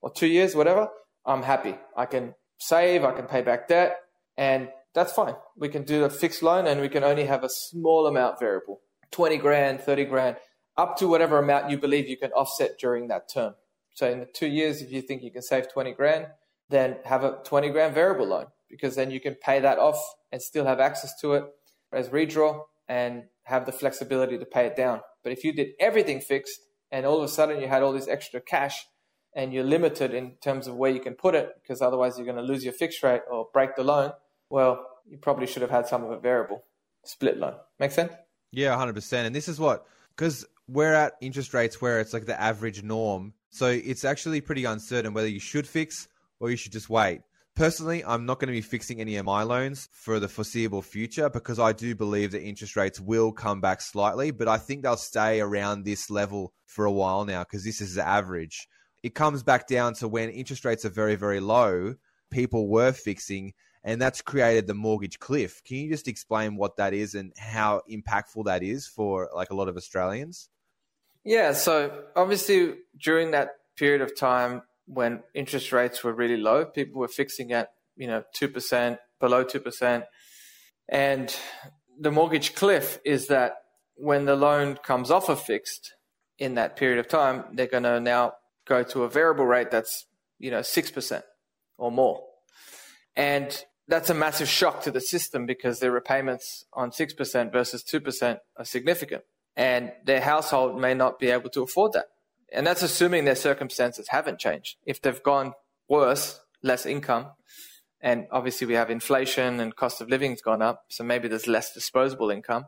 [0.00, 0.88] or two years, whatever,
[1.26, 1.76] I'm happy.
[1.94, 3.98] I can save, I can pay back debt,
[4.36, 5.34] and that's fine.
[5.56, 8.80] We can do a fixed loan and we can only have a small amount variable
[9.12, 10.36] 20 grand, 30 grand,
[10.76, 13.54] up to whatever amount you believe you can offset during that term.
[13.94, 16.28] So in two years, if you think you can save 20 grand,
[16.68, 20.00] then have a 20 grand variable loan because then you can pay that off
[20.32, 21.44] and still have access to it
[21.92, 25.00] as redraw and have the flexibility to pay it down.
[25.22, 26.60] But if you did everything fixed
[26.90, 28.86] and all of a sudden you had all this extra cash
[29.34, 32.36] and you're limited in terms of where you can put it because otherwise you're going
[32.36, 34.12] to lose your fixed rate or break the loan,
[34.48, 36.64] well, you probably should have had some of it variable,
[37.04, 37.54] split loan.
[37.78, 38.12] Make sense?
[38.50, 39.12] Yeah, 100%.
[39.12, 39.86] And this is what,
[40.16, 43.34] because we're at interest rates where it's like the average norm.
[43.50, 47.22] So it's actually pretty uncertain whether you should fix or you should just wait.
[47.60, 51.28] Personally, I'm not going to be fixing any of my loans for the foreseeable future
[51.28, 54.96] because I do believe that interest rates will come back slightly, but I think they'll
[54.96, 58.66] stay around this level for a while now because this is the average.
[59.02, 61.96] It comes back down to when interest rates are very, very low,
[62.30, 63.52] people were fixing
[63.84, 65.62] and that's created the mortgage cliff.
[65.62, 69.54] Can you just explain what that is and how impactful that is for like a
[69.54, 70.48] lot of Australians?
[71.24, 77.00] Yeah, so obviously during that period of time when interest rates were really low, people
[77.00, 80.04] were fixing at, you know, 2%, below 2%.
[80.88, 81.36] And
[81.98, 83.54] the mortgage cliff is that
[83.94, 85.94] when the loan comes off of fixed
[86.38, 88.32] in that period of time, they're going to now
[88.66, 90.06] go to a variable rate that's,
[90.38, 91.22] you know, 6%
[91.78, 92.24] or more.
[93.14, 98.38] And that's a massive shock to the system because their repayments on 6% versus 2%
[98.56, 99.22] are significant.
[99.56, 102.06] And their household may not be able to afford that.
[102.52, 104.76] And that's assuming their circumstances haven't changed.
[104.84, 105.52] If they've gone
[105.88, 107.28] worse, less income,
[108.00, 111.72] and obviously we have inflation and cost of living's gone up, so maybe there's less
[111.72, 112.66] disposable income.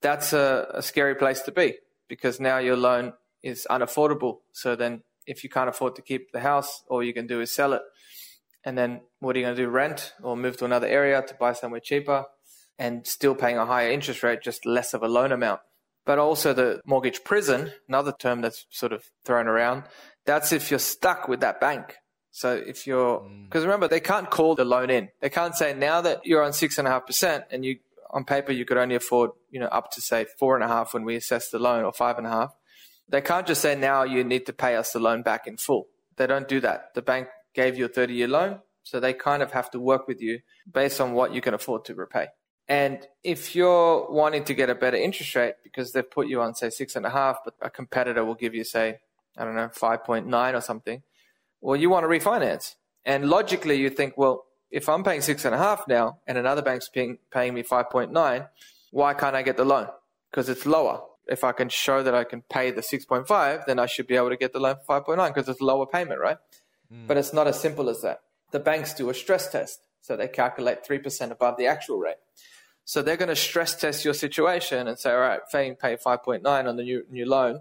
[0.00, 4.38] That's a, a scary place to be because now your loan is unaffordable.
[4.52, 7.50] So then if you can't afford to keep the house, all you can do is
[7.50, 7.82] sell it
[8.64, 9.68] and then what are you going to do?
[9.68, 12.26] Rent or move to another area to buy somewhere cheaper
[12.78, 15.60] and still paying a higher interest rate, just less of a loan amount.
[16.08, 19.82] But also the mortgage prison, another term that's sort of thrown around,
[20.24, 21.96] that's if you're stuck with that bank.
[22.30, 23.66] So if you're, because mm.
[23.66, 25.10] remember, they can't call the loan in.
[25.20, 28.24] They can't say now that you're on six and a half percent and you, on
[28.24, 31.04] paper, you could only afford, you know, up to say four and a half when
[31.04, 32.54] we assess the loan or five and a half.
[33.06, 35.88] They can't just say now you need to pay us the loan back in full.
[36.16, 36.94] They don't do that.
[36.94, 38.60] The bank gave you a 30 year loan.
[38.82, 40.40] So they kind of have to work with you
[40.72, 42.28] based on what you can afford to repay.
[42.68, 46.54] And if you're wanting to get a better interest rate because they've put you on,
[46.54, 48.98] say, six and a half, but a competitor will give you, say,
[49.36, 51.02] I don't know, 5.9 or something,
[51.60, 52.74] well, you want to refinance.
[53.04, 56.60] And logically, you think, well, if I'm paying six and a half now and another
[56.60, 58.48] bank's paying, paying me 5.9,
[58.90, 59.88] why can't I get the loan?
[60.30, 61.00] Because it's lower.
[61.26, 64.28] If I can show that I can pay the 6.5, then I should be able
[64.28, 66.36] to get the loan for 5.9 because it's a lower payment, right?
[66.92, 67.06] Mm.
[67.06, 68.20] But it's not as simple as that.
[68.50, 69.80] The banks do a stress test.
[70.00, 72.16] So they calculate 3% above the actual rate.
[72.88, 76.42] So they're going to stress test your situation and say, all right, Fane pay 5.9
[76.46, 77.60] on the new, new loan.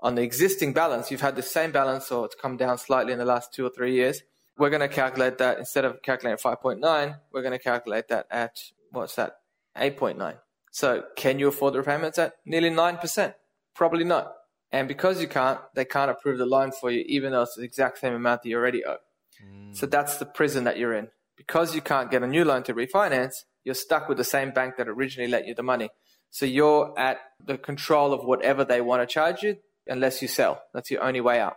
[0.00, 3.18] On the existing balance, you've had the same balance or it's come down slightly in
[3.18, 4.20] the last two or three years.
[4.58, 8.60] We're going to calculate that instead of calculating 5.9, we're going to calculate that at,
[8.92, 9.38] what's that,
[9.74, 10.36] 8.9.
[10.70, 13.34] So can you afford the repayments at nearly 9%?
[13.74, 14.34] Probably not.
[14.70, 17.62] And because you can't, they can't approve the loan for you, even though it's the
[17.62, 18.98] exact same amount that you already owe.
[19.42, 19.74] Mm.
[19.74, 21.08] So that's the prison that you're in.
[21.38, 24.76] Because you can't get a new loan to refinance, you're stuck with the same bank
[24.76, 25.90] that originally lent you the money.
[26.30, 29.56] So you're at the control of whatever they want to charge you
[29.86, 30.62] unless you sell.
[30.74, 31.56] That's your only way out.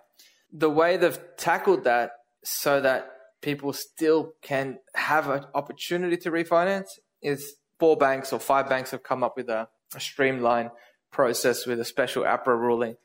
[0.51, 2.11] The way they've tackled that
[2.43, 8.69] so that people still can have an opportunity to refinance is four banks or five
[8.69, 10.71] banks have come up with a, a streamlined
[11.11, 12.95] process with a special APRA ruling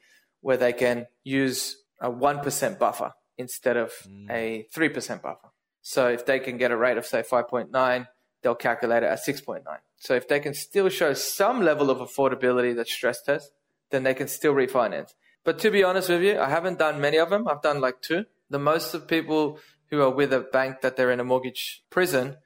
[0.41, 4.31] where they can use a 1% buffer instead of mm.
[4.31, 5.49] a 3% buffer.
[5.83, 8.07] So if they can get a rate of, say, 5.9,
[8.47, 9.63] they'll calculate it at 6.9.
[9.97, 13.51] So if they can still show some level of affordability that stress test,
[13.91, 15.11] then they can still refinance.
[15.45, 17.49] But to be honest with you, I haven't done many of them.
[17.49, 18.27] I've done like two.
[18.49, 19.59] The most of people
[19.91, 22.37] who are with a bank that they're in a mortgage prison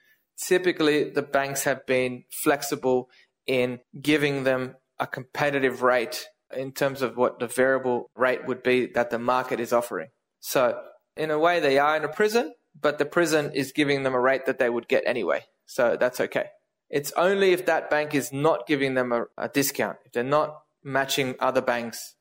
[0.40, 3.10] typically the banks have been flexible
[3.46, 6.26] in giving them a competitive rate
[6.56, 10.08] in terms of what the variable rate would be that the market is offering.
[10.40, 10.80] So,
[11.16, 14.20] in a way, they are in a prison, but the prison is giving them a
[14.20, 15.44] rate that they would get anyway.
[15.70, 16.46] So, that's okay.
[16.88, 20.62] It's only if that bank is not giving them a, a discount, if they're not
[20.82, 22.16] matching other banks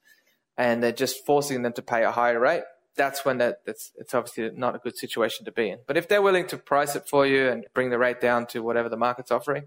[0.56, 2.62] and they're just forcing them to pay a higher rate,
[2.96, 5.80] that's when that, that's it's obviously not a good situation to be in.
[5.88, 8.62] But if they're willing to price it for you and bring the rate down to
[8.62, 9.64] whatever the market's offering,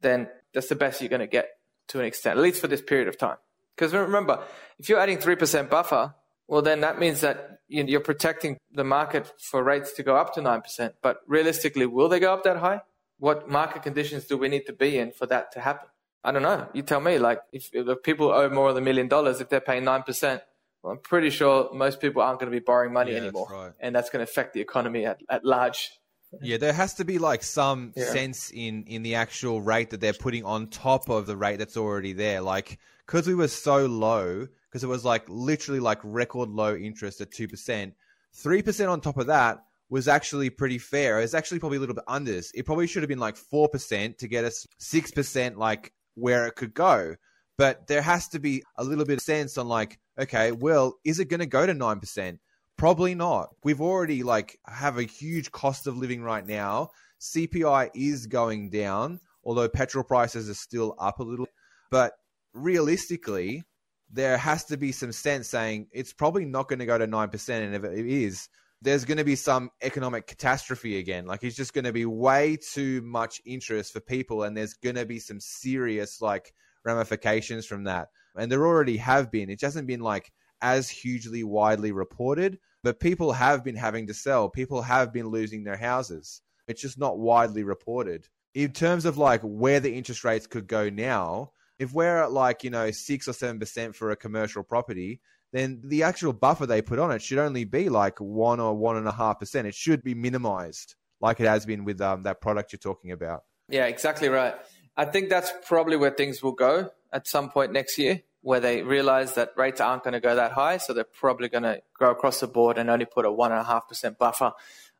[0.00, 1.50] then that's the best you're going to get
[1.88, 3.36] to an extent, at least for this period of time.
[3.76, 4.42] Because remember,
[4.78, 6.14] if you're adding 3% buffer,
[6.46, 10.40] well, then that means that you're protecting the market for rates to go up to
[10.40, 10.92] 9%.
[11.02, 12.82] But realistically, will they go up that high?
[13.22, 15.88] What market conditions do we need to be in for that to happen?
[16.24, 16.66] I don't know.
[16.72, 17.18] You tell me.
[17.18, 20.40] Like, if, if people owe more than a million dollars, if they're paying 9%,
[20.82, 23.62] well, I'm pretty sure most people aren't going to be borrowing money yeah, anymore, that's
[23.62, 23.72] right.
[23.78, 25.92] and that's going to affect the economy at, at large.
[26.40, 28.06] Yeah, there has to be like some yeah.
[28.06, 31.76] sense in in the actual rate that they're putting on top of the rate that's
[31.76, 32.40] already there.
[32.40, 37.20] Like because we were so low, because it was like literally like record low interest
[37.20, 37.94] at two percent,
[38.32, 39.62] three percent on top of that
[39.92, 41.18] was actually pretty fair.
[41.18, 42.50] It was actually probably a little bit under this.
[42.54, 46.46] It probably should have been like four percent to get us six percent, like where
[46.46, 47.16] it could go.
[47.58, 51.20] But there has to be a little bit of sense on like okay, well, is
[51.20, 52.38] it going to go to 9%?
[52.76, 53.50] Probably not.
[53.64, 56.90] We've already like have a huge cost of living right now.
[57.20, 61.46] CPI is going down, although petrol prices are still up a little.
[61.90, 62.14] But
[62.54, 63.62] realistically,
[64.10, 67.48] there has to be some sense saying it's probably not going to go to 9%.
[67.48, 68.48] And if it is,
[68.82, 71.24] there's going to be some economic catastrophe again.
[71.26, 74.42] Like it's just going to be way too much interest for people.
[74.42, 76.52] And there's going to be some serious like
[76.84, 79.50] ramifications from that and there already have been.
[79.50, 84.48] It hasn't been like as hugely widely reported, but people have been having to sell.
[84.48, 86.40] People have been losing their houses.
[86.68, 88.28] It's just not widely reported.
[88.54, 92.64] In terms of like where the interest rates could go now, if we're at like,
[92.64, 95.20] you know, six or seven percent for a commercial property,
[95.52, 98.96] then the actual buffer they put on it should only be like one or one
[98.96, 99.66] and a half percent.
[99.66, 103.44] It should be minimized like it has been with um, that product you're talking about.
[103.68, 104.54] Yeah, exactly right.
[104.96, 108.82] I think that's probably where things will go at some point next year, where they
[108.82, 110.78] realize that rates aren't going to go that high.
[110.78, 114.52] So they're probably going to go across the board and only put a 1.5% buffer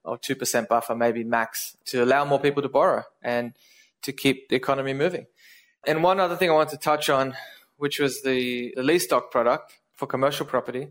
[0.05, 3.55] or 2% buffer, maybe max, to allow more people to borrow and
[4.02, 5.26] to keep the economy moving.
[5.86, 7.35] And one other thing I want to touch on,
[7.76, 10.88] which was the, the lease doc product for commercial property.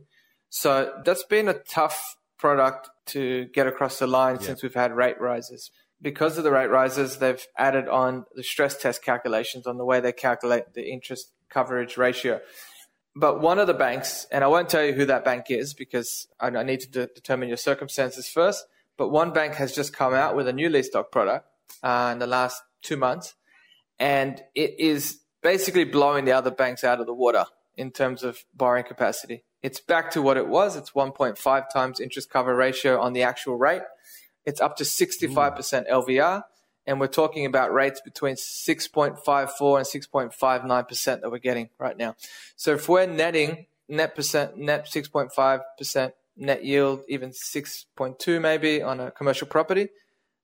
[0.49, 4.47] So that's been a tough product to get across the line yeah.
[4.47, 5.69] since we've had rate rises
[6.01, 9.99] because of the rate rises, they've added on the stress test calculations on the way
[9.99, 12.41] they calculate the interest coverage ratio.
[13.15, 16.27] But one of the banks, and I won't tell you who that bank is because
[16.39, 18.65] I, need to de- determine your circumstances first.
[18.97, 21.45] But one bank has just come out with a new lease doc product
[21.83, 23.35] uh, in the last two months,
[23.99, 27.45] and it is basically blowing the other banks out of the water
[27.75, 29.43] in terms of borrowing capacity.
[29.61, 30.75] It's back to what it was.
[30.75, 33.83] It's 1.5 times interest cover ratio on the actual rate
[34.45, 36.43] it's up to 65% LVR.
[36.87, 39.17] And we're talking about rates between 6.54
[39.77, 42.15] and 6.59% that we're getting right now.
[42.55, 49.11] So if we're netting net percent, net 6.5% net yield, even 6.2 maybe on a
[49.11, 49.89] commercial property,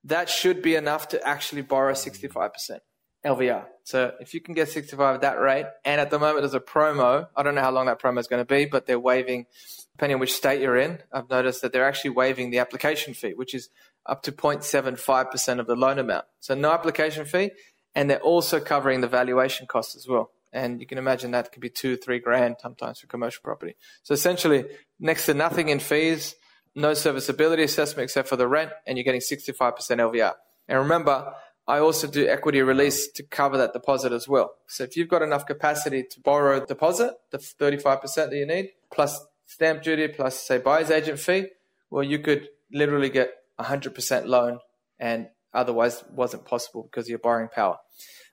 [0.03, 2.79] that should be enough to actually borrow 65%.
[3.27, 3.65] LVR.
[3.83, 6.59] So if you can get 65 at that rate, and at the moment there's a
[6.59, 9.45] promo, I don't know how long that promo is going to be, but they're waiving,
[9.93, 13.33] depending on which state you're in, I've noticed that they're actually waiving the application fee,
[13.33, 13.69] which is
[14.05, 16.25] up to 0.75% of the loan amount.
[16.39, 17.51] So no application fee.
[17.97, 20.29] and they're also covering the valuation costs as well.
[20.53, 23.75] And you can imagine that could be two, three grand sometimes for commercial property.
[24.03, 24.65] So essentially,
[24.99, 26.35] next to nothing in fees,
[26.75, 30.33] no serviceability assessment except for the rent, and you're getting 65% LVR.
[30.67, 31.33] And remember,
[31.67, 34.51] I also do equity release to cover that deposit as well.
[34.67, 39.19] So if you've got enough capacity to borrow deposit, the 35% that you need, plus
[39.45, 41.47] stamp duty, plus say buyer's agent fee,
[41.89, 44.59] well, you could literally get 100% loan
[44.97, 47.77] and otherwise wasn't possible because of your borrowing power.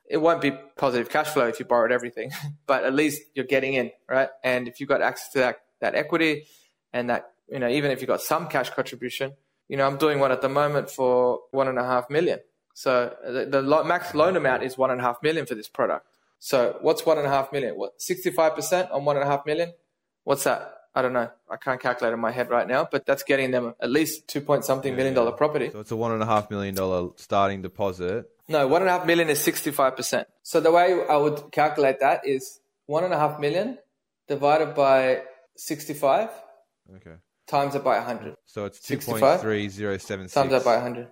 [0.09, 2.31] It won't be positive cash flow if you borrowed everything,
[2.66, 4.28] but at least you're getting in, right?
[4.44, 6.47] And if you've got access to that, that equity
[6.93, 9.32] and that, you know, even if you've got some cash contribution,
[9.66, 12.39] you know, I'm doing one at the moment for one and a half million
[12.75, 16.07] so the, the max loan amount is one and a half million for this product.
[16.41, 17.77] So what's one and a half million?
[17.77, 19.73] What sixty-five percent on one and a half million?
[20.25, 20.73] What's that?
[20.95, 21.31] I don't know.
[21.51, 24.41] I can't calculate in my head right now, but that's getting them at least two
[24.41, 25.71] point something yeah, million dollar property.
[25.71, 28.29] So it's a one and a half million dollar starting deposit.
[28.47, 30.29] No, one and a half million is sixty-five percent.
[30.43, 33.79] So the way I would calculate that is one and a half million
[34.29, 35.23] divided by
[35.57, 36.29] sixty-five.
[36.97, 37.17] Okay.
[37.47, 38.37] Times it by hundred.
[38.47, 40.35] So it's two point three zero seven six.
[40.35, 41.09] Times that by hundred.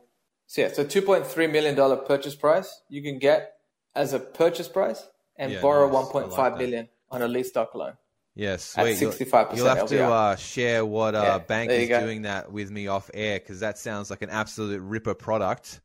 [0.46, 3.54] So yeah, so two point three million dollar purchase price you can get
[3.94, 5.06] as a purchase price
[5.36, 5.94] and yeah, borrow nice.
[5.94, 7.94] one point five million on a lease doc loan.
[8.34, 9.66] Yes, yeah, sixty five percent.
[9.66, 12.00] You'll have to uh, share what uh, yeah, bank is go.
[12.00, 15.80] doing that with me off air because that sounds like an absolute ripper product.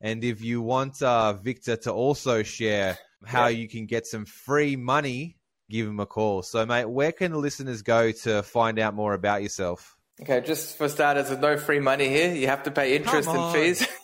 [0.00, 4.76] And if you want uh, Victor to also share how you can get some free
[4.76, 6.42] money, give him a call.
[6.42, 9.96] So, mate, where can the listeners go to find out more about yourself?
[10.20, 12.32] Okay, just for starters, there's no free money here.
[12.34, 13.86] You have to pay interest and fees.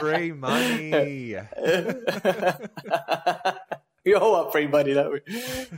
[0.00, 1.36] free money.
[4.04, 5.20] we all want free money, don't we?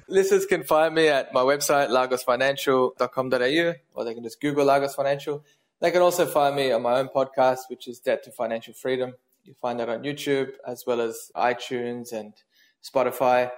[0.09, 5.45] Listeners can find me at my website, lagosfinancial.com.au, or they can just Google Lagos Financial.
[5.81, 9.15] They can also find me on my own podcast, which is Debt to Financial Freedom.
[9.45, 12.35] You find that on YouTube as well as iTunes and
[12.83, 13.51] Spotify.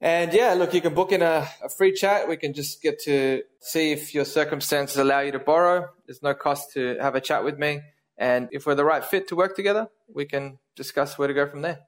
[0.00, 2.28] And yeah, look, you can book in a, a, free chat.
[2.28, 5.88] We can just get to see if your circumstances allow you to borrow.
[6.06, 7.80] There's no cost to have a chat with me.
[8.18, 11.46] And if we're the right fit to work together, we can discuss where to go
[11.46, 11.80] from there.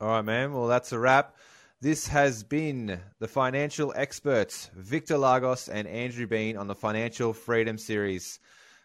[0.00, 0.52] All right, man.
[0.52, 1.36] Well, that's a wrap.
[1.80, 7.76] This has been the financial experts, Victor Lagos and Andrew Bean on the Financial Freedom
[7.76, 8.38] Series.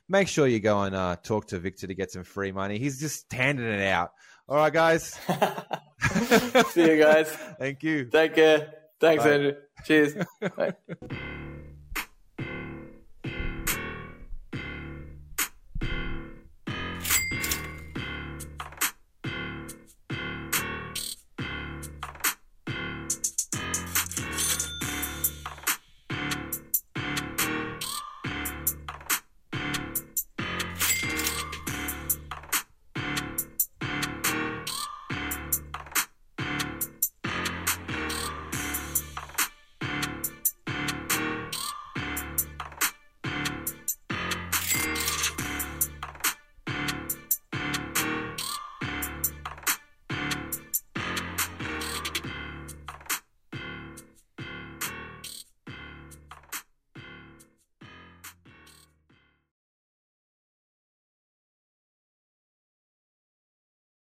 [0.10, 2.80] Make sure you go and uh, talk to Victor to get some free money.
[2.80, 4.11] He's just handing it out.
[4.49, 5.19] All right, guys.
[6.72, 7.30] See you guys.
[7.60, 8.06] Thank you.
[8.06, 8.74] Take care.
[8.99, 9.32] Thanks, Bye.
[9.32, 9.53] Andrew.
[9.86, 10.15] Cheers.
[10.57, 10.74] Bye.